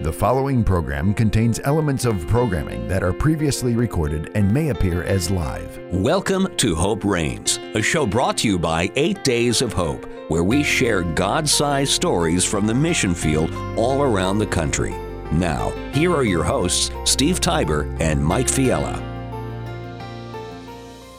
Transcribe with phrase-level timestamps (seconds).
[0.00, 5.28] The following program contains elements of programming that are previously recorded and may appear as
[5.28, 5.76] live.
[5.90, 10.44] Welcome to Hope Reigns, a show brought to you by Eight Days of Hope, where
[10.44, 14.94] we share God sized stories from the mission field all around the country.
[15.32, 19.02] Now, here are your hosts, Steve Tybor and Mike Fiala.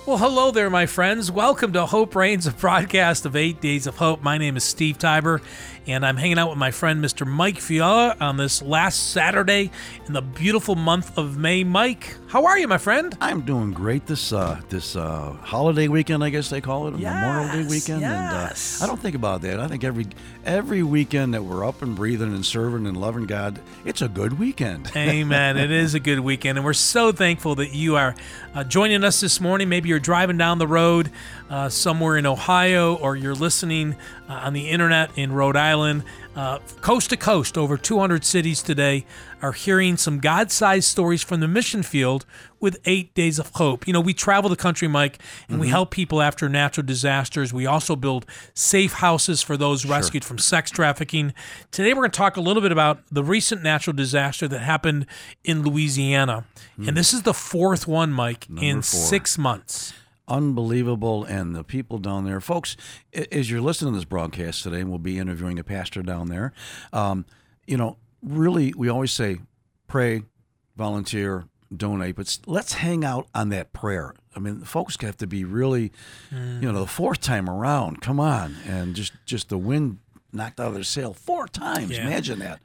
[0.09, 1.31] Well, hello there, my friends.
[1.31, 4.23] Welcome to Hope Reigns, a broadcast of Eight Days of Hope.
[4.23, 5.39] My name is Steve Tybor,
[5.89, 7.25] and I'm hanging out with my friend Mr.
[7.25, 9.71] Mike Fiala on this last Saturday
[10.05, 11.63] in the beautiful month of May.
[11.63, 13.17] Mike, how are you, my friend?
[13.19, 17.13] I'm doing great this uh, this uh, holiday weekend, I guess they call it, Yes,
[17.13, 18.01] Memorial Day weekend.
[18.01, 18.75] yes.
[18.81, 19.59] And uh, I don't think about that.
[19.59, 20.07] I think every
[20.45, 24.37] every weekend that we're up and breathing and serving and loving God, it's a good
[24.37, 24.91] weekend.
[24.95, 25.57] Amen.
[25.57, 28.15] It is a good weekend, and we're so thankful that you are
[28.53, 29.69] uh, joining us this morning.
[29.69, 31.09] Maybe you're driving down the road
[31.49, 33.95] uh, somewhere in Ohio, or you're listening
[34.29, 36.03] uh, on the internet in Rhode Island.
[36.35, 39.05] Uh, coast to coast, over 200 cities today
[39.41, 42.25] are hearing some God sized stories from the mission field
[42.59, 43.87] with eight days of hope.
[43.87, 47.51] You know, we travel the country, Mike, and we help people after natural disasters.
[47.51, 51.33] We also build safe houses for those rescued from sex trafficking.
[51.71, 55.07] Today, we're going to talk a little bit about the recent natural disaster that happened
[55.43, 56.45] in Louisiana.
[56.77, 58.83] And this is the fourth one, Mike, in four.
[58.83, 59.93] six months.
[60.29, 62.77] Unbelievable, and the people down there, folks.
[63.31, 66.53] As you're listening to this broadcast today, and we'll be interviewing a pastor down there.
[66.93, 67.25] Um,
[67.65, 69.39] you know, really, we always say,
[69.87, 70.21] pray,
[70.77, 74.13] volunteer, donate, but let's hang out on that prayer.
[74.35, 75.91] I mean, folks have to be really,
[76.31, 78.01] you know, the fourth time around.
[78.01, 79.99] Come on, and just just the wind
[80.31, 81.91] knocked out of their sail four times.
[81.91, 82.05] Yeah.
[82.05, 82.59] Imagine that.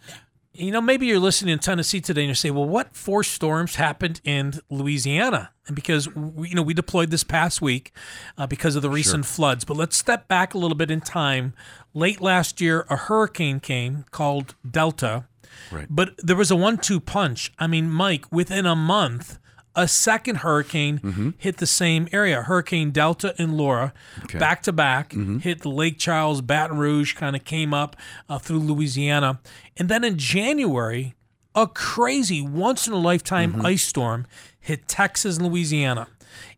[0.57, 3.75] You know, maybe you're listening in Tennessee today and you say, well, what four storms
[3.75, 5.51] happened in Louisiana?
[5.67, 7.93] And because, we, you know, we deployed this past week
[8.39, 9.65] uh, because of the recent floods.
[9.65, 11.55] But let's step back a little bit in time.
[11.93, 15.25] Late last year, a hurricane came called Delta.
[15.73, 15.89] Right.
[15.91, 17.53] But there was a one two punch.
[17.59, 19.39] I mean, Mike, within a month,
[19.77, 21.31] a second hurricane mm-hmm.
[21.37, 22.43] hit the same area.
[22.43, 23.93] Hurricane Delta and Laura,
[24.39, 27.97] back to back, hit the Lake Charles, Baton Rouge, kind of came up
[28.29, 29.41] uh, through Louisiana.
[29.77, 31.15] And then in January,
[31.55, 33.67] a crazy once in a lifetime mm-hmm.
[33.67, 34.27] ice storm
[34.61, 36.09] hit Texas and Louisiana.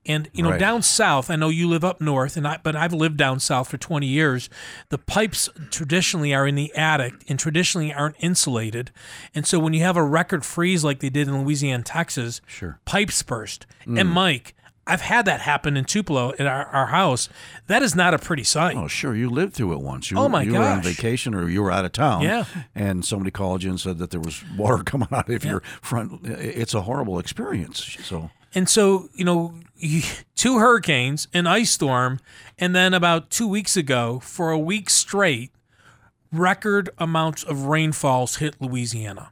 [0.05, 0.61] And you know, Right.
[0.61, 3.69] down south, I know you live up north, and I but I've lived down south
[3.69, 4.49] for 20 years.
[4.91, 8.91] The pipes traditionally are in the attic and traditionally aren't insulated.
[9.35, 12.79] And so when you have a record freeze like they did in Louisiana Texas, Sure.
[12.85, 13.67] pipes burst.
[13.85, 14.07] And mm.
[14.13, 14.55] Mike,
[14.89, 17.29] I've had that happen in Tupelo at our, our house.
[17.67, 18.77] That is not a pretty sight.
[18.77, 19.17] Oh, sure.
[19.17, 20.13] You lived through it once.
[20.13, 22.23] You, Oh, my you were on vacation or you were out of town.
[22.23, 22.45] Yeah.
[22.73, 26.25] And somebody called you and said that there was water coming out of your front.
[26.25, 27.97] It's a horrible experience.
[28.05, 29.55] So, And so, you know,
[30.35, 32.21] two hurricanes, an ice storm,
[32.59, 35.53] and then about two weeks ago, for a week straight,
[36.33, 39.31] record amounts of rainfalls hit Louisiana.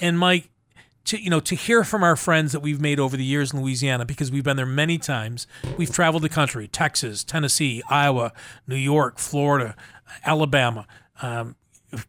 [0.00, 0.50] And Mike,
[1.04, 3.60] to you know, to hear from our friends that we've made over the years in
[3.60, 5.46] Louisiana, because we've been there many times.
[5.76, 8.32] We've traveled the country: Texas, Tennessee, Iowa,
[8.66, 9.76] New York, Florida,
[10.24, 10.86] Alabama.
[11.20, 11.56] Um,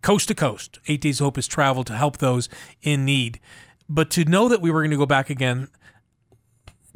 [0.01, 0.79] coast to coast.
[0.87, 2.49] Eight Days of Hope has traveled to help those
[2.81, 3.39] in need.
[3.87, 5.67] But to know that we were going to go back again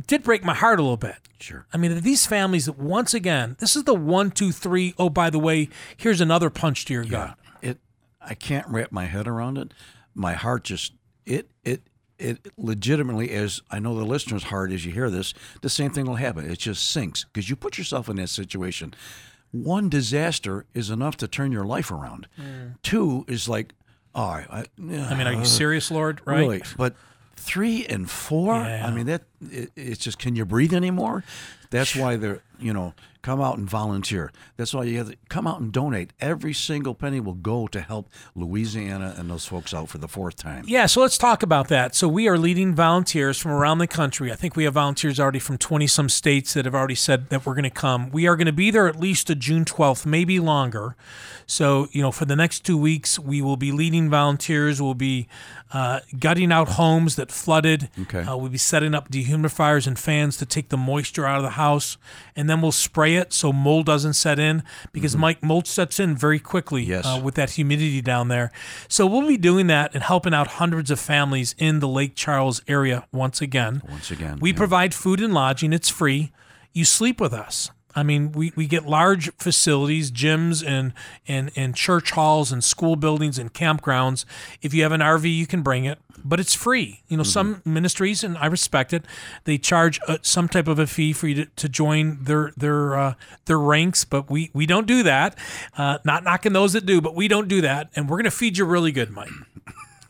[0.08, 1.18] did break my heart a little bit.
[1.40, 1.66] sure.
[1.74, 4.94] I mean, these families that once again, this is the one, two, three.
[4.98, 7.38] Oh, by the way, here's another punch to your gut.
[7.62, 7.78] It.
[8.22, 9.74] I can't wrap my head around it.
[10.14, 10.94] My heart just
[11.26, 11.82] it it
[12.18, 13.62] it legitimately is.
[13.72, 15.34] I know the listener's heart as you hear this.
[15.62, 16.50] The same thing will happen.
[16.50, 18.94] It just sinks because you put yourself in that situation.
[19.52, 22.28] One disaster is enough to turn your life around.
[22.40, 22.76] Mm.
[22.84, 23.74] Two is like,
[24.14, 26.22] oh, I, I mean, are you serious, Lord?
[26.26, 26.40] Right?
[26.40, 26.96] Really, but
[27.40, 28.56] three and four.
[28.56, 28.88] Yeah.
[28.88, 30.20] I mean, that it, it's just.
[30.20, 31.24] Can you breathe anymore?
[31.70, 32.42] That's why they're.
[32.60, 34.32] You know, come out and volunteer.
[34.56, 36.14] That's why you have to come out and donate.
[36.20, 40.38] Every single penny will go to help Louisiana and those folks out for the fourth
[40.38, 40.64] time.
[40.68, 41.96] Yeah, so let's talk about that.
[41.96, 44.32] So we are leading volunteers from around the country.
[44.32, 47.46] I think we have volunteers already from 20 some states that have already said that
[47.46, 48.10] we're going to come.
[48.10, 50.96] We are going to be there at least to June 12th, maybe longer.
[51.46, 54.82] So, you know, for the next two weeks, we will be leading volunteers.
[54.82, 55.28] We'll be
[55.72, 57.90] uh, gutting out homes that flooded.
[58.02, 58.22] Okay.
[58.22, 61.52] Uh, we'll be setting up dehumidifiers and fans to take the moisture out of the
[61.52, 61.98] house.
[62.36, 66.16] And then we'll spray it so mold doesn't set in because, Mike, mold sets in
[66.16, 67.06] very quickly Yes.
[67.06, 68.52] uh, with that humidity down there.
[68.88, 72.62] So we'll be doing that and helping out hundreds of families in the Lake Charles
[72.68, 73.82] area once again.
[73.90, 74.58] Once again, We yeah.
[74.58, 76.32] provide food and lodging, it's free.
[76.74, 77.72] You sleep with us.
[77.96, 80.94] I mean, we, we get large facilities, gyms and,
[81.28, 84.26] and, and church halls and school buildings and campgrounds.
[84.62, 87.02] If you have an RV, you can bring it, but it's free.
[87.08, 89.06] You know, some ministries, and I respect it,
[89.46, 92.96] they charge uh some type of a fee for you to, to join their their
[92.96, 93.14] uh,
[93.46, 95.38] their ranks, but we, we don't do that.
[95.78, 97.90] Uh, not knocking those that do, but we don't do that.
[97.96, 99.30] And we're going to feed you really good, Mike.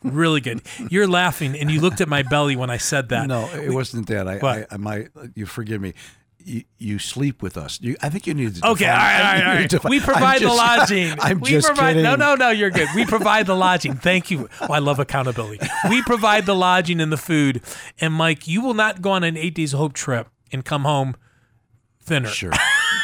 [0.03, 0.61] really good.
[0.89, 3.27] You're laughing, and you looked at my belly when I said that.
[3.27, 4.27] No, it wasn't that.
[4.27, 4.39] I?
[4.39, 5.93] I, I my, you forgive me.
[6.41, 7.79] You, you sleep with us.
[7.81, 8.67] You, I think you need to.
[8.69, 11.13] Okay, all right, all right, all define- We provide the lodging.
[11.19, 12.03] I'm we just provide, kidding.
[12.03, 12.87] No, no, no, you're good.
[12.95, 13.95] We provide the lodging.
[13.95, 14.47] Thank you.
[14.61, 15.59] Oh, I love accountability.
[15.89, 17.61] We provide the lodging and the food.
[17.99, 21.15] And Mike, you will not go on an eight days hope trip and come home
[22.01, 22.29] thinner.
[22.29, 22.53] Sure.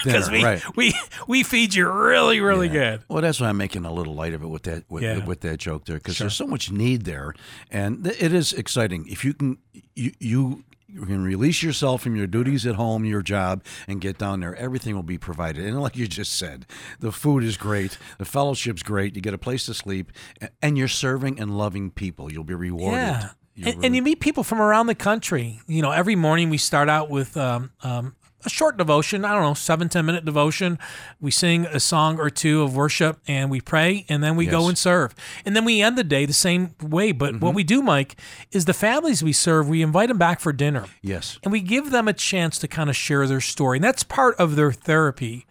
[0.04, 0.64] Because we, right.
[0.76, 0.94] we
[1.28, 3.04] we feed you really, really good.
[3.10, 5.26] Well, that's why I'm making a little light of it with that with, Yeah.
[5.26, 7.34] with that joke there because there's so much need there,
[7.72, 9.58] and th- it is exciting if you can
[9.96, 10.64] you you.
[10.96, 14.56] You can release yourself from your duties at home, your job, and get down there.
[14.56, 15.66] Everything will be provided.
[15.66, 16.66] And like you just said,
[17.02, 19.14] the food is great, the fellowship's great.
[19.14, 20.14] You get a place to sleep,
[20.62, 22.32] and you're serving and loving people.
[22.32, 23.30] You'll be rewarded.
[23.56, 23.70] Yeah.
[23.70, 25.60] And, and you meet people from around the country.
[25.68, 28.16] You know, every morning we start out with um, um,
[28.46, 29.26] a short devotion.
[29.26, 30.78] I don't know, seven, 10 minute devotion.
[31.20, 34.68] We sing a song or two of worship and we pray and then we go
[34.68, 35.16] and serve.
[35.46, 37.12] And then we end the day the same way.
[37.12, 37.46] But Mm-hmm.
[37.46, 38.16] what we do, Mike,
[38.52, 41.92] is the families we serve, we invite them back for dinner yes, and we give
[41.92, 43.78] them a chance to kind of share their story.
[43.78, 45.46] And that's part of their therapy.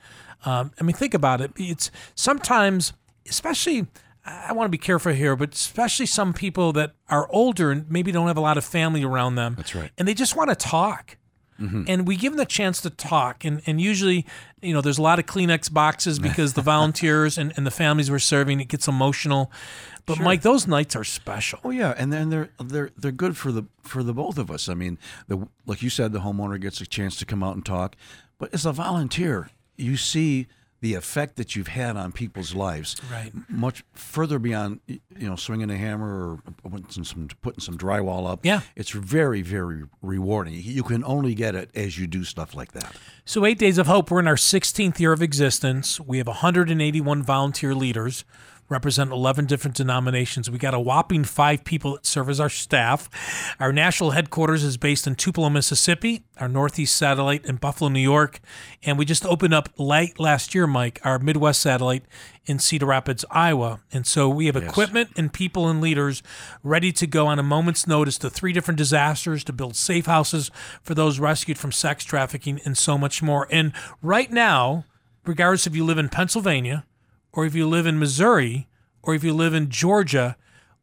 [0.44, 1.52] Um, I mean, think about it.
[1.56, 2.92] It's sometimes,
[3.28, 3.86] especially,
[4.26, 8.12] I want to be careful here, but especially some people that are older and maybe
[8.12, 9.54] don't have a lot of family around them.
[9.56, 9.90] That's right.
[9.98, 11.16] And they just want to talk.
[11.60, 11.84] Mm-hmm.
[11.86, 13.44] And we give them the chance to talk.
[13.44, 14.26] And, and usually,
[14.60, 18.10] you know, there's a lot of Kleenex boxes because the volunteers and, and the families
[18.10, 19.50] we're serving, it gets emotional.
[20.06, 21.60] But Mike, those nights are special.
[21.64, 24.68] Oh yeah, and then they're they're they're good for the for the both of us.
[24.68, 24.98] I mean,
[25.28, 27.96] the like you said, the homeowner gets a chance to come out and talk,
[28.36, 30.46] but as a volunteer, you see
[30.84, 33.32] the effect that you've had on people's lives, Right.
[33.48, 38.40] Much further beyond you know swinging a hammer or putting some putting some drywall up.
[38.44, 38.60] Yeah.
[38.76, 40.54] it's very very rewarding.
[40.62, 42.92] You can only get it as you do stuff like that.
[43.24, 45.98] So, Eight Days of Hope, we're in our 16th year of existence.
[45.98, 48.24] We have 181 volunteer leaders,
[48.74, 50.50] represent 11 different denominations.
[50.50, 53.08] We got a whopping five people that serve as our staff.
[53.60, 58.40] Our national headquarters is based in Tupelo, Mississippi, our Northeast satellite in Buffalo, New York.
[58.82, 62.04] And we just opened up late last year, Mike, our Midwest satellite
[62.46, 63.80] in Cedar Rapids, Iowa.
[63.92, 66.20] And so we have equipment and people and leaders
[66.64, 70.50] ready to go on a moment's notice to three different disasters to build safe houses
[70.82, 73.46] for those rescued from sex trafficking and so much more.
[73.52, 73.72] And
[74.02, 74.84] right now,
[75.24, 76.84] regardless if you live in Pennsylvania
[77.34, 78.68] or if you live in Missouri
[79.02, 80.36] or if you live in Georgia,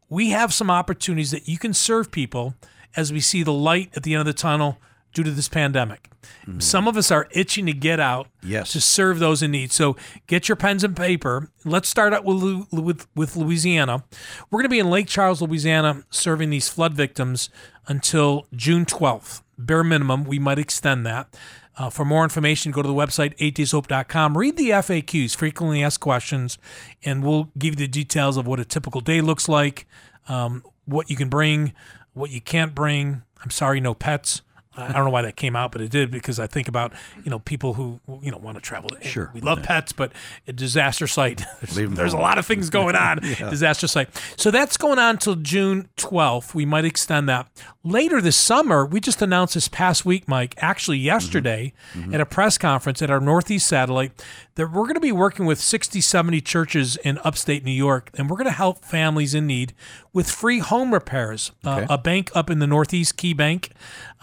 [0.09, 2.53] we have some opportunities that you can serve people
[2.95, 4.77] as we see the light at the end of the tunnel
[5.13, 6.09] due to this pandemic.
[6.45, 6.62] Mm.
[6.62, 8.71] Some of us are itching to get out Yes.
[8.74, 9.71] to serve those in need.
[9.71, 9.95] So
[10.27, 11.50] get your pens and paper.
[11.65, 14.04] Let's start out with with, with Louisiana.
[14.50, 17.50] We're going to be in Lake Charles, Louisiana, serving these flood victims
[17.88, 19.42] until June 12th.
[19.57, 21.36] Bare minimum, we might extend that.
[21.77, 24.38] Uh, for more information, go to the website 8dayshope.com.
[24.38, 26.57] Read the FAQs, frequently asked questions,
[27.03, 29.88] and we'll give you the details of what a typical day looks like,
[30.27, 31.73] um, what you can bring,
[32.13, 33.23] what you can't bring.
[33.44, 34.41] I'm sorry, no pets.
[34.77, 37.29] I don't know why that came out, but it did because I think about you
[37.29, 38.89] know people who you know want to travel.
[39.01, 39.29] Sure.
[39.33, 40.13] we love pets, but
[40.47, 41.44] a disaster site.
[41.62, 43.18] There's, there's a lot of things going on.
[43.50, 44.09] Disaster site.
[44.38, 46.53] So that's going on till June 12th.
[46.53, 47.47] We might extend that
[47.83, 48.85] later this summer.
[48.85, 51.73] We just announced this past week, Mike, actually yesterday
[52.12, 54.12] at a press conference at our Northeast satellite,
[54.56, 58.29] that we're going to be working with 60, 70 churches in upstate New York, and
[58.29, 59.73] we're going to help families in need
[60.13, 61.51] with free home repairs.
[61.63, 63.69] Uh, a bank up in the Northeast, Key Bank,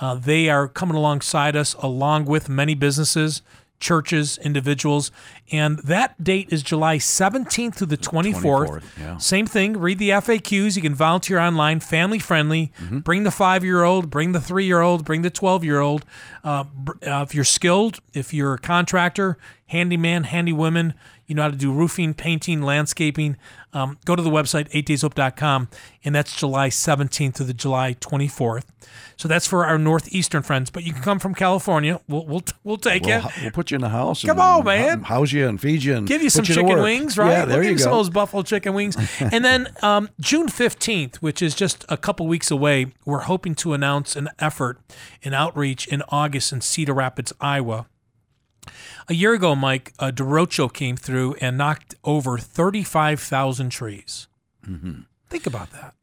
[0.00, 3.43] uh, they are coming alongside us, along with many businesses,
[3.81, 5.11] churches, individuals.
[5.52, 8.43] And that date is July 17th through the 24th.
[8.43, 9.17] 24th, yeah.
[9.19, 9.78] Same thing.
[9.78, 10.76] Read the FAQs.
[10.76, 12.73] You can volunteer online, family friendly.
[12.81, 12.99] Mm-hmm.
[13.00, 16.05] Bring the five year old, bring the three year old, bring the 12 year old.
[16.45, 16.64] Uh,
[17.07, 20.95] uh, if you're skilled, if you're a contractor, handyman, handy women,
[21.28, 23.37] you know how to do roofing, painting, landscaping,
[23.75, 25.68] um, go to the website, 8dayshope.com,
[26.02, 28.64] and that's July 17th to the July 24th.
[29.16, 32.00] So that's for our Northeastern friends, but you can come from California.
[32.08, 33.28] We'll, we'll, we'll take We'll, you.
[33.42, 34.23] we'll put you in the house.
[34.25, 35.02] Come and on, man.
[35.02, 37.30] House you and feed you and Give you some to chicken wings, right?
[37.30, 37.99] Yeah, there we'll give you you some go.
[38.00, 38.97] of those buffalo chicken wings.
[39.20, 43.75] and then um, June 15th, which is just a couple weeks away, we're hoping to
[43.75, 44.80] announce an effort,
[45.23, 47.87] an outreach in August in Cedar Rapids, Iowa.
[49.09, 54.29] A year ago, Mike, a derecho came through and knocked over 35,000 trees.
[54.67, 55.01] Mm-hmm.
[55.29, 55.95] Think about that.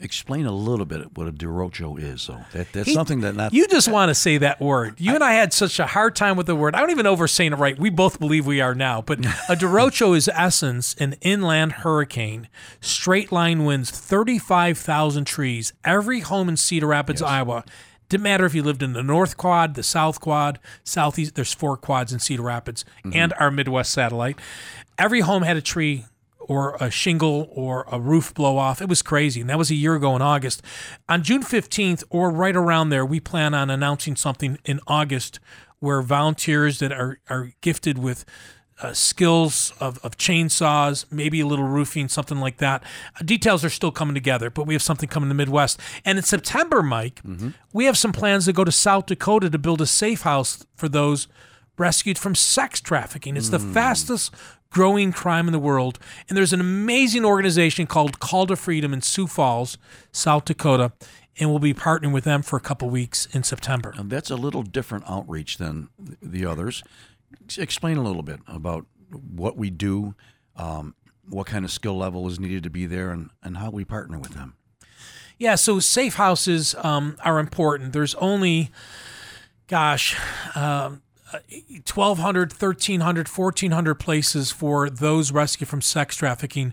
[0.00, 2.40] Explain a little bit what a derecho is, though.
[2.52, 5.00] That, that's He- something that not You just want to say that word.
[5.00, 6.74] You and I had such a hard time with the word.
[6.74, 7.78] I don't even know if we're saying it right.
[7.78, 9.02] We both believe we are now.
[9.02, 12.48] But a derecho is essence an inland hurricane,
[12.80, 17.64] straight line winds, 35,000 trees, every home in Cedar Rapids, Iowa.
[18.14, 21.34] Didn't matter if you lived in the North Quad, the South Quad, Southeast.
[21.34, 23.10] There's four quads in Cedar Rapids mm-hmm.
[23.12, 24.38] and our Midwest satellite.
[24.96, 26.04] Every home had a tree
[26.38, 28.80] or a shingle or a roof blow off.
[28.80, 29.40] It was crazy.
[29.40, 30.62] And that was a year ago in August.
[31.08, 35.40] On June 15th or right around there, we plan on announcing something in August
[35.80, 38.24] where volunteers that are, are gifted with
[38.82, 42.82] uh, skills of, of chainsaws, maybe a little roofing, something like that.
[43.18, 45.78] Uh, details are still coming together, but we have something coming in the Midwest.
[46.04, 47.20] And in September, Mike,
[47.72, 50.88] we have some plans to go to South Dakota to build a safe house for
[50.88, 51.28] those
[51.78, 53.36] rescued from sex trafficking.
[53.36, 54.32] It's the fastest
[54.70, 55.98] growing crime in the world.
[56.28, 59.78] And there's an amazing organization called Call to Freedom in Sioux Falls,
[60.12, 60.92] South Dakota.
[61.38, 63.92] And we'll be partnering with them for a couple weeks in September.
[63.96, 65.88] And that's a little different outreach than
[66.22, 66.84] the others.
[67.56, 70.14] Explain a little bit about what we do,
[70.56, 70.94] um,
[71.28, 74.18] what kind of skill level is needed to be there, and, and how we partner
[74.18, 74.54] with them.
[75.38, 77.92] Yeah, so safe houses um, are important.
[77.92, 78.70] There's only,
[79.66, 80.16] gosh,
[80.54, 86.72] um, 1,200, 1,300, 1,400 places for those rescued from sex trafficking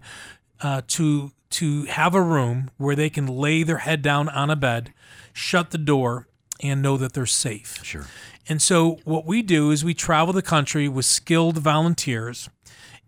[0.62, 4.56] uh, to to have a room where they can lay their head down on a
[4.56, 4.94] bed,
[5.34, 6.28] shut the door,
[6.62, 7.84] and know that they're safe.
[7.84, 8.06] Sure.
[8.50, 12.50] And so what we do is we travel the country with skilled volunteers,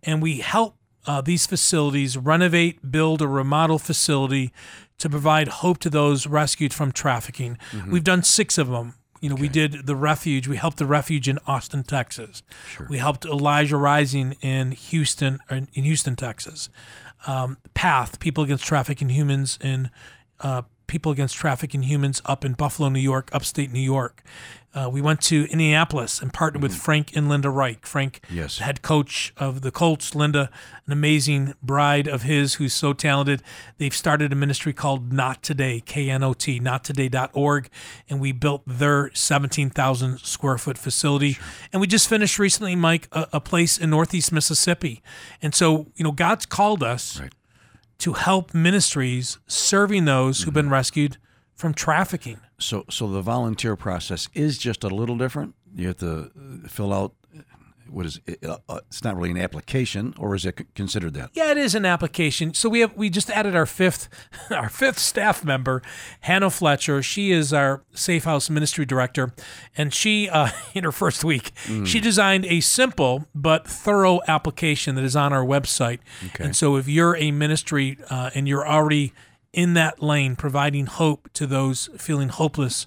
[0.03, 0.75] and we help
[1.05, 4.53] uh, these facilities renovate, build, or remodel facility
[4.99, 7.57] to provide hope to those rescued from trafficking.
[7.91, 8.93] We've done six of them.
[9.19, 10.47] You know, we did the refuge.
[10.47, 12.43] We helped the refuge in Austin, Texas.
[12.89, 16.69] We helped Elijah Rising in Houston, in Houston, Texas.
[17.25, 19.89] Um, Path, People Against Trafficking Humans in
[20.41, 24.23] uh, People Against Trafficking Humans up in Buffalo, New York, upstate New York.
[24.75, 27.85] Uh, we went to Indianapolis and partnered with Frank and Linda Reich.
[27.85, 28.57] Frank, Yes.
[28.57, 30.49] head coach of the Colts, Linda,
[30.87, 33.43] an amazing bride of his who's so talented.
[33.77, 37.69] They've started a ministry called Knot Today, K N O T, knottoday.org.
[38.09, 41.37] And we built their 17,000 square foot facility.
[41.71, 45.03] And we just finished recently, Mike, a, a place in Northeast Mississippi.
[45.41, 47.33] And so, you know, God's called us Right.
[47.99, 50.53] to help ministries serving those who've Mm-hmm.
[50.55, 51.17] been rescued
[51.53, 52.39] from trafficking.
[52.63, 55.55] So, so the volunteer process is just a little different.
[55.75, 57.13] You have to uh, fill out
[57.93, 61.29] what is it, uh, uh, it's not really an application, or is it considered that?
[61.33, 62.53] Yeah, it is an application.
[62.53, 64.09] So we have we just added our fifth
[64.51, 65.81] our fifth staff member,
[66.21, 67.03] Hannah Fletcher.
[67.03, 69.33] She is our Safe House Ministry Director,
[69.77, 71.51] and she uh, in her first week
[71.85, 75.99] she designed a simple but thorough application that is on our website.
[76.27, 76.45] okay.
[76.45, 79.13] And so if you're a ministry uh, and you're already
[79.53, 82.85] in that lane, providing hope to those feeling hopeless,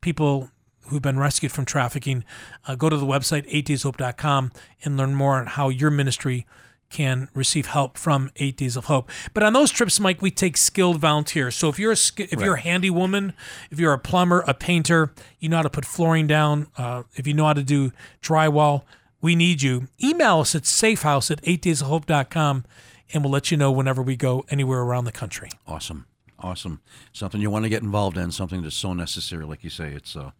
[0.00, 0.50] people
[0.88, 2.24] who've been rescued from trafficking,
[2.66, 4.50] uh, go to the website 8dayshope.com
[4.84, 6.46] and learn more on how your ministry
[6.90, 9.10] can receive help from Eight Days of Hope.
[9.34, 11.54] But on those trips, Mike, we take skilled volunteers.
[11.54, 13.34] So if you're a if you're a handy woman,
[13.70, 17.26] if you're a plumber, a painter, you know how to put flooring down, uh, if
[17.26, 18.84] you know how to do drywall,
[19.20, 19.88] we need you.
[20.02, 22.64] Email us at safehouse at 8daysofhope.com
[23.12, 25.50] and we'll let you know whenever we go anywhere around the country.
[25.66, 26.06] Awesome,
[26.38, 26.80] awesome.
[27.12, 28.30] Something you want to get involved in.
[28.30, 29.92] Something that's so necessary, like you say.
[29.92, 30.32] It's a,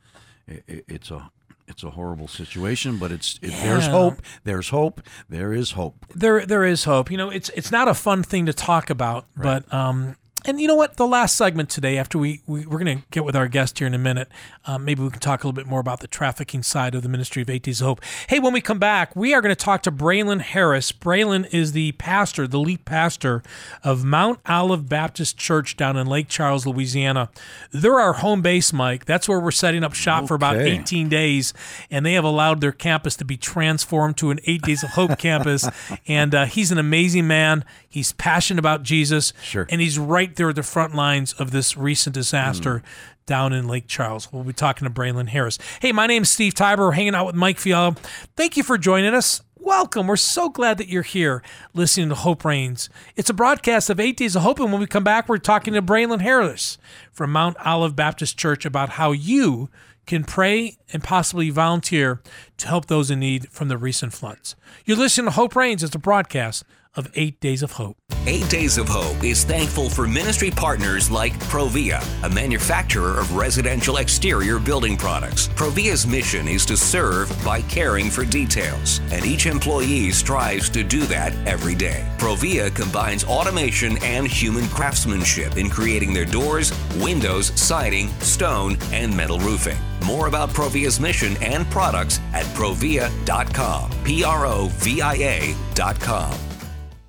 [0.46, 1.30] it, it's a,
[1.66, 4.22] it's a horrible situation, but it's it, there's hope.
[4.44, 5.02] There's hope.
[5.28, 6.06] There is hope.
[6.14, 7.10] there there is hope.
[7.10, 10.66] You know, it's it's not a fun thing to talk about, but um, and you
[10.66, 10.96] know what?
[10.96, 13.86] The last segment today, after we, we we're going to get with our guest here
[13.86, 14.28] in a minute,
[14.66, 17.08] um, maybe we can talk a little bit more about the trafficking side of the
[17.08, 18.00] ministry of Eight Days of Hope.
[18.28, 20.92] Hey, when we come back, we are going to talk to Braylon Harris.
[20.92, 23.42] Braylon is the pastor, the lead pastor
[23.84, 27.30] of Mount Olive Baptist Church down in Lake Charles, Louisiana.
[27.70, 29.04] They're our home base, Mike.
[29.04, 31.54] That's where we're setting up shop for about 18 18 days,
[31.90, 35.18] and they have allowed their campus to be transformed to an Eight Days of Hope
[35.18, 35.68] campus.
[36.06, 37.64] And uh, he's an amazing man.
[37.88, 39.32] He's passionate about Jesus.
[39.42, 39.66] Sure.
[39.68, 42.78] And he's right there at the front lines of this recent disaster.
[42.78, 42.86] Hmm.
[43.26, 44.32] Down in Lake Charles.
[44.32, 45.58] We'll be talking to Braylon Harris.
[45.82, 46.78] Hey, my name's Steve Tybor.
[46.78, 47.94] We're hanging out with Mike Fiala.
[48.38, 49.42] Thank you for joining us.
[49.60, 50.06] Welcome.
[50.06, 51.42] We're so glad that you're here
[51.74, 52.88] listening to Hope Reigns.
[53.16, 55.74] It's a broadcast of Eight Days of Hope, and when we come back, we're talking
[55.74, 56.78] to Braylon Harris
[57.12, 59.68] from Mount Olive Baptist Church about how you
[60.06, 62.22] can pray and possibly volunteer
[62.56, 64.56] to help those in need from the recent floods.
[64.86, 65.82] You're listening to Hope Reigns.
[65.82, 66.64] It's a broadcast
[66.98, 67.96] of Eight Days of Hope.
[68.26, 73.98] Eight Days of Hope is thankful for ministry partners like Provia, a manufacturer of residential
[73.98, 75.48] exterior building products.
[75.48, 81.02] Provia's mission is to serve by caring for details, and each employee strives to do
[81.02, 82.04] that every day.
[82.18, 89.38] Provia combines automation and human craftsmanship in creating their doors, windows, siding, stone, and metal
[89.38, 89.78] roofing.
[90.04, 93.90] More about Provia's mission and products at provia.com.
[94.04, 96.47] P R O V I A.com.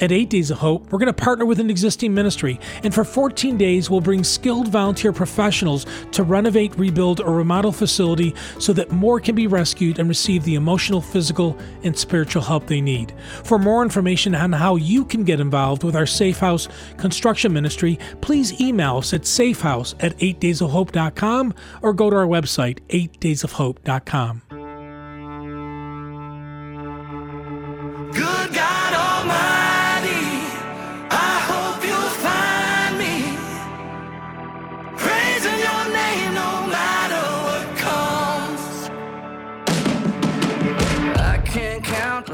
[0.00, 3.04] At 8 Days of Hope, we're going to partner with an existing ministry, and for
[3.04, 8.92] 14 days, we'll bring skilled volunteer professionals to renovate, rebuild, or remodel facility so that
[8.92, 13.12] more can be rescued and receive the emotional, physical, and spiritual help they need.
[13.42, 17.98] For more information on how you can get involved with our Safe House construction ministry,
[18.20, 24.42] please email us at safehouse at 8daysofhope.com or go to our website, 8daysofhope.com.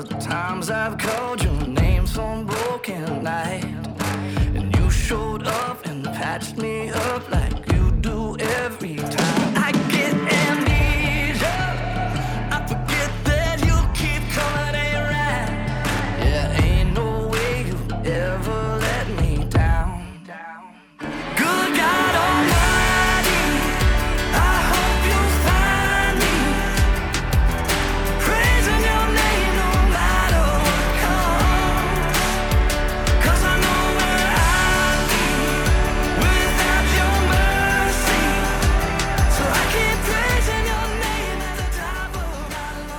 [0.02, 3.64] the times I've called your name some broken night,
[4.54, 7.53] and you showed up and patched me up like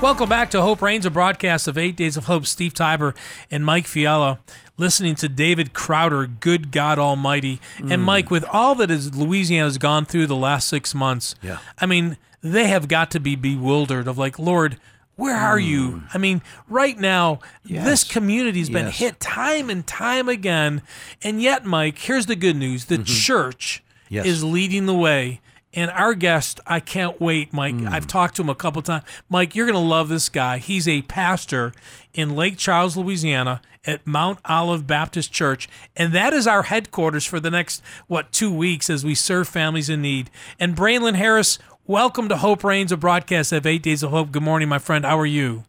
[0.06, 2.46] Welcome back to Hope Reigns, a broadcast of Eight Days of Hope.
[2.46, 3.16] Steve Tybor
[3.50, 4.38] and Mike Fiala
[4.78, 7.60] listening to David Crowder, Good God Almighty.
[7.80, 8.02] And mm.
[8.02, 11.58] Mike, with all that is Louisiana's gone through the last six months, Yeah.
[11.80, 14.78] I mean, they have got to be bewildered of like, Lord,
[15.16, 15.94] where are you?
[15.94, 16.10] Mm.
[16.14, 19.00] I mean, right now, this community's been Yes.
[19.00, 20.84] hit time and time again.
[21.24, 23.06] And yet, Mike, here's the good news the mm-hmm.
[23.06, 24.28] church Yes.
[24.28, 25.42] is leading the way.
[25.76, 27.76] And our guest, I can't wait, Mike.
[27.76, 27.90] Hmm.
[27.90, 29.04] I've talked to him a couple times.
[29.30, 30.58] Mike, you're going to love this guy.
[30.58, 31.74] He's a pastor
[32.14, 35.68] in Lake Charles, Louisiana at Mount Olive Baptist Church.
[35.96, 39.90] And that is our headquarters for the next, what, two weeks as we serve families
[39.90, 40.32] in need.
[40.60, 44.32] And Braylon Harris, welcome to Hope Reigns, a broadcast of Eight Days of Hope.
[44.32, 45.06] Good morning, my friend.
[45.06, 45.66] How are you?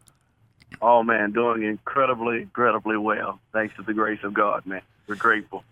[0.81, 3.39] Oh man, doing incredibly, incredibly well.
[3.51, 4.81] Thanks to the grace of God, man.
[5.07, 5.63] We're grateful.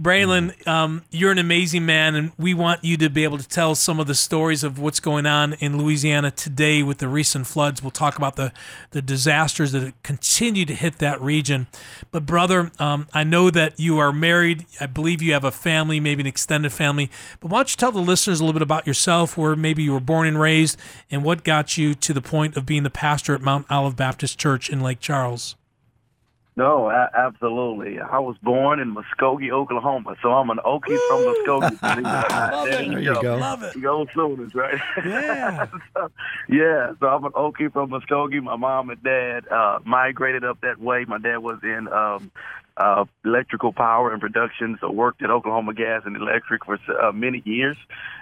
[0.00, 3.74] Braylon, um, you're an amazing man, and we want you to be able to tell
[3.74, 7.82] some of the stories of what's going on in Louisiana today with the recent floods.
[7.82, 8.52] We'll talk about the,
[8.92, 11.66] the disasters that continue to hit that region.
[12.12, 14.66] But, brother, um, I know that you are married.
[14.80, 17.10] I believe you have a family, maybe an extended family.
[17.40, 19.92] But why don't you tell the listeners a little bit about yourself, where maybe you
[19.92, 20.78] were born and raised,
[21.10, 24.38] and what got you to the point of being the pastor at Mount Olive Baptist
[24.38, 25.56] Church in Lake Charles?
[26.58, 28.00] No, a- absolutely.
[28.00, 31.72] I was born in Muskogee, Oklahoma, so I'm an Okie from Muskogee.
[31.72, 32.04] it
[32.68, 33.36] there There you go.
[33.36, 33.84] Love it.
[33.86, 34.80] Old Sooners, right?
[35.06, 35.66] Yeah.
[35.94, 36.10] so,
[36.48, 38.42] yeah, so I'm an Okie from Muskogee.
[38.42, 41.04] My mom and dad uh, migrated up that way.
[41.06, 42.32] My dad was in um,
[42.76, 47.40] uh, electrical power and production, so worked at Oklahoma Gas and Electric for uh, many
[47.44, 47.76] years.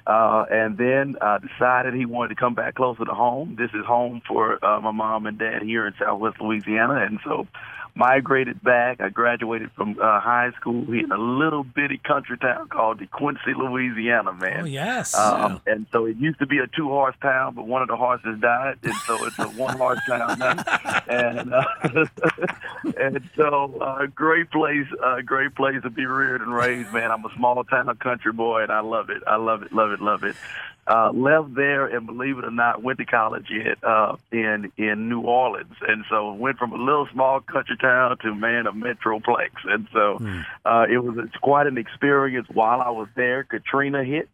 [0.06, 3.56] Uh, and then uh, decided he wanted to come back closer to home.
[3.58, 7.46] This is home for uh, my mom and dad here in Southwest Louisiana, and so
[7.96, 9.00] migrated back.
[9.00, 13.56] I graduated from uh, high school here in a little bitty country town called DeQuincy,
[13.56, 14.60] Louisiana, man.
[14.62, 15.14] Oh, yes.
[15.14, 17.96] Um, and so it used to be a two horse town, but one of the
[17.96, 20.62] horses died, and so it's a one horse town now.
[21.08, 21.64] And uh,
[23.00, 27.12] and so uh, great place, uh, great place to be reared and raised, man.
[27.12, 29.22] I'm a small town country boy, and I love it.
[29.26, 30.34] I love it, love it, love it.
[30.88, 35.08] Uh, left there, and believe it or not, went to college at, uh, in in
[35.08, 39.50] New Orleans, and so went from a little small country town to man a metroplex,
[39.64, 40.18] and so
[40.64, 42.46] uh, it was it's quite an experience.
[42.52, 44.28] While I was there, Katrina hit,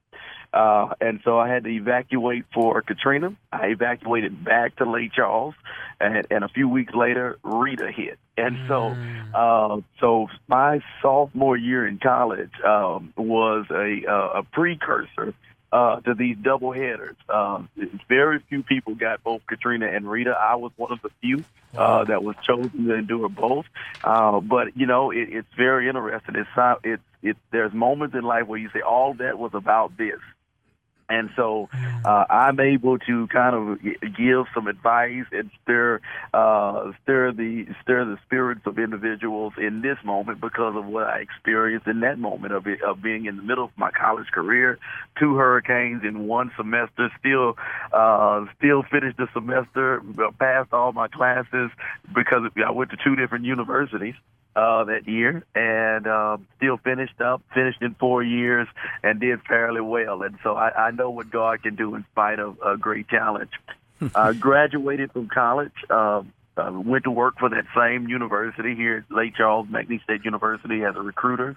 [0.53, 3.35] uh, and so I had to evacuate for Katrina.
[3.51, 5.55] I evacuated back to Lake Charles,
[5.99, 8.19] and, and a few weeks later, Rita hit.
[8.37, 8.95] And so,
[9.35, 15.35] uh, so my sophomore year in college um, was a, uh, a precursor
[15.73, 17.17] uh, to these double headers.
[17.29, 17.69] Um,
[18.09, 20.31] very few people got both Katrina and Rita.
[20.31, 21.45] I was one of the few
[21.77, 23.65] uh, that was chosen to endure both.
[24.05, 26.37] Uh, but you know, it, it's very interesting.
[26.37, 26.49] It's
[26.85, 30.21] it's it's there's moments in life where you say all that was about this,
[31.09, 31.69] And so
[32.05, 33.83] uh, I'm able to kind of
[34.17, 36.01] give some advice and stir
[36.33, 41.19] uh, stir the stir the spirits of individuals in this moment because of what I
[41.19, 44.79] experienced in that moment of it, of being in the middle of my college career,
[45.19, 47.57] two hurricanes in one semester, still
[47.93, 50.03] uh, still finished the semester,
[50.39, 51.71] passed all my classes
[52.15, 54.15] because I went to two different universities
[54.55, 58.69] uh, that year and uh, still finished up, finished in four years,
[59.03, 60.23] and did fairly well.
[60.23, 63.51] And so I, I know what God can do in spite of a great challenge.
[64.15, 65.73] I graduated from college.
[65.89, 66.23] Uh,
[66.55, 70.85] uh, went to work for that same university here at Lake Charles McNeese State University
[70.85, 71.57] as a recruiter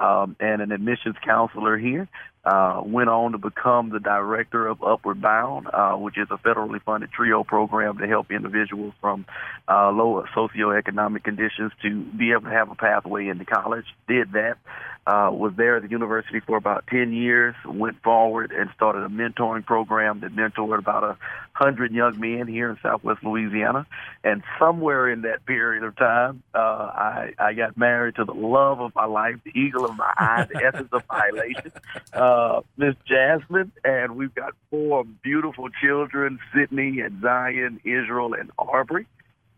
[0.00, 2.08] um, and an admissions counselor here.
[2.44, 6.82] Uh, went on to become the director of Upward Bound, uh, which is a federally
[6.82, 9.24] funded TRIO program to help individuals from
[9.66, 13.86] uh, low socioeconomic conditions to be able to have a pathway into college.
[14.06, 14.58] Did that.
[15.06, 19.08] Uh, was there at the university for about 10 years, went forward and started a
[19.08, 21.16] mentoring program that mentored about a
[21.52, 23.86] hundred young men here in Southwest Louisiana.
[24.24, 28.80] And somewhere in that period of time, uh, I, I got married to the love
[28.80, 31.72] of my life, the eagle of my eye, the essence of my elation,
[32.14, 33.72] uh, Miss Jasmine.
[33.84, 39.06] And we've got four beautiful children, Sydney and Zion, Israel, and Aubrey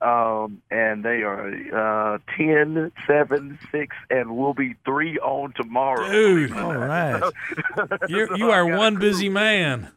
[0.06, 6.08] um, and they are uh, 10, 7, 6, and we'll be 3 on tomorrow.
[6.08, 6.52] Dude.
[6.52, 7.32] All right.
[8.08, 9.90] You're, you are one busy man.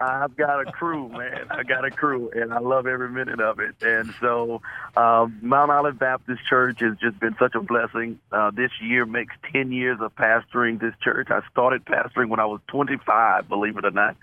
[0.00, 1.46] I've got a crew, man.
[1.50, 3.74] I got a crew, and I love every minute of it.
[3.82, 4.62] And so,
[4.96, 8.18] um, Mount Olive Baptist Church has just been such a blessing.
[8.32, 11.28] Uh, this year makes 10 years of pastoring this church.
[11.30, 14.16] I started pastoring when I was 25, believe it or not.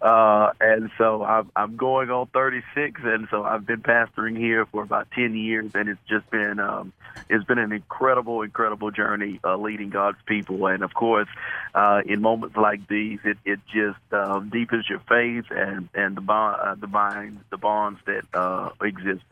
[0.00, 4.82] Uh, and so I'm, I'm going on 36, and so I've been pastoring here for
[4.82, 6.92] about 10 years, and it's just been um,
[7.28, 10.66] it's been an incredible, incredible journey uh, leading God's people.
[10.66, 11.28] And of course,
[11.74, 16.20] uh, in moments like these, it, it just um, deepens your faith and and the
[16.20, 19.24] bond, uh, the bind, the bonds that uh, exist.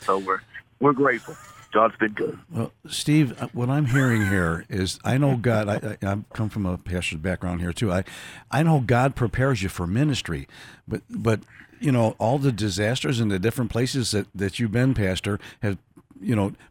[0.00, 0.40] So we're
[0.80, 1.36] we're grateful.
[1.72, 2.38] God's been good.
[2.50, 5.68] Well, Steve, uh, what I'm hearing here is I know God.
[5.68, 7.90] I, I, I come from a pastor's background here too.
[7.90, 8.04] I,
[8.50, 10.46] I know God prepares you for ministry,
[10.86, 11.40] but but
[11.80, 15.78] you know all the disasters in the different places that that you've been, Pastor, have
[16.20, 16.66] you know d- d-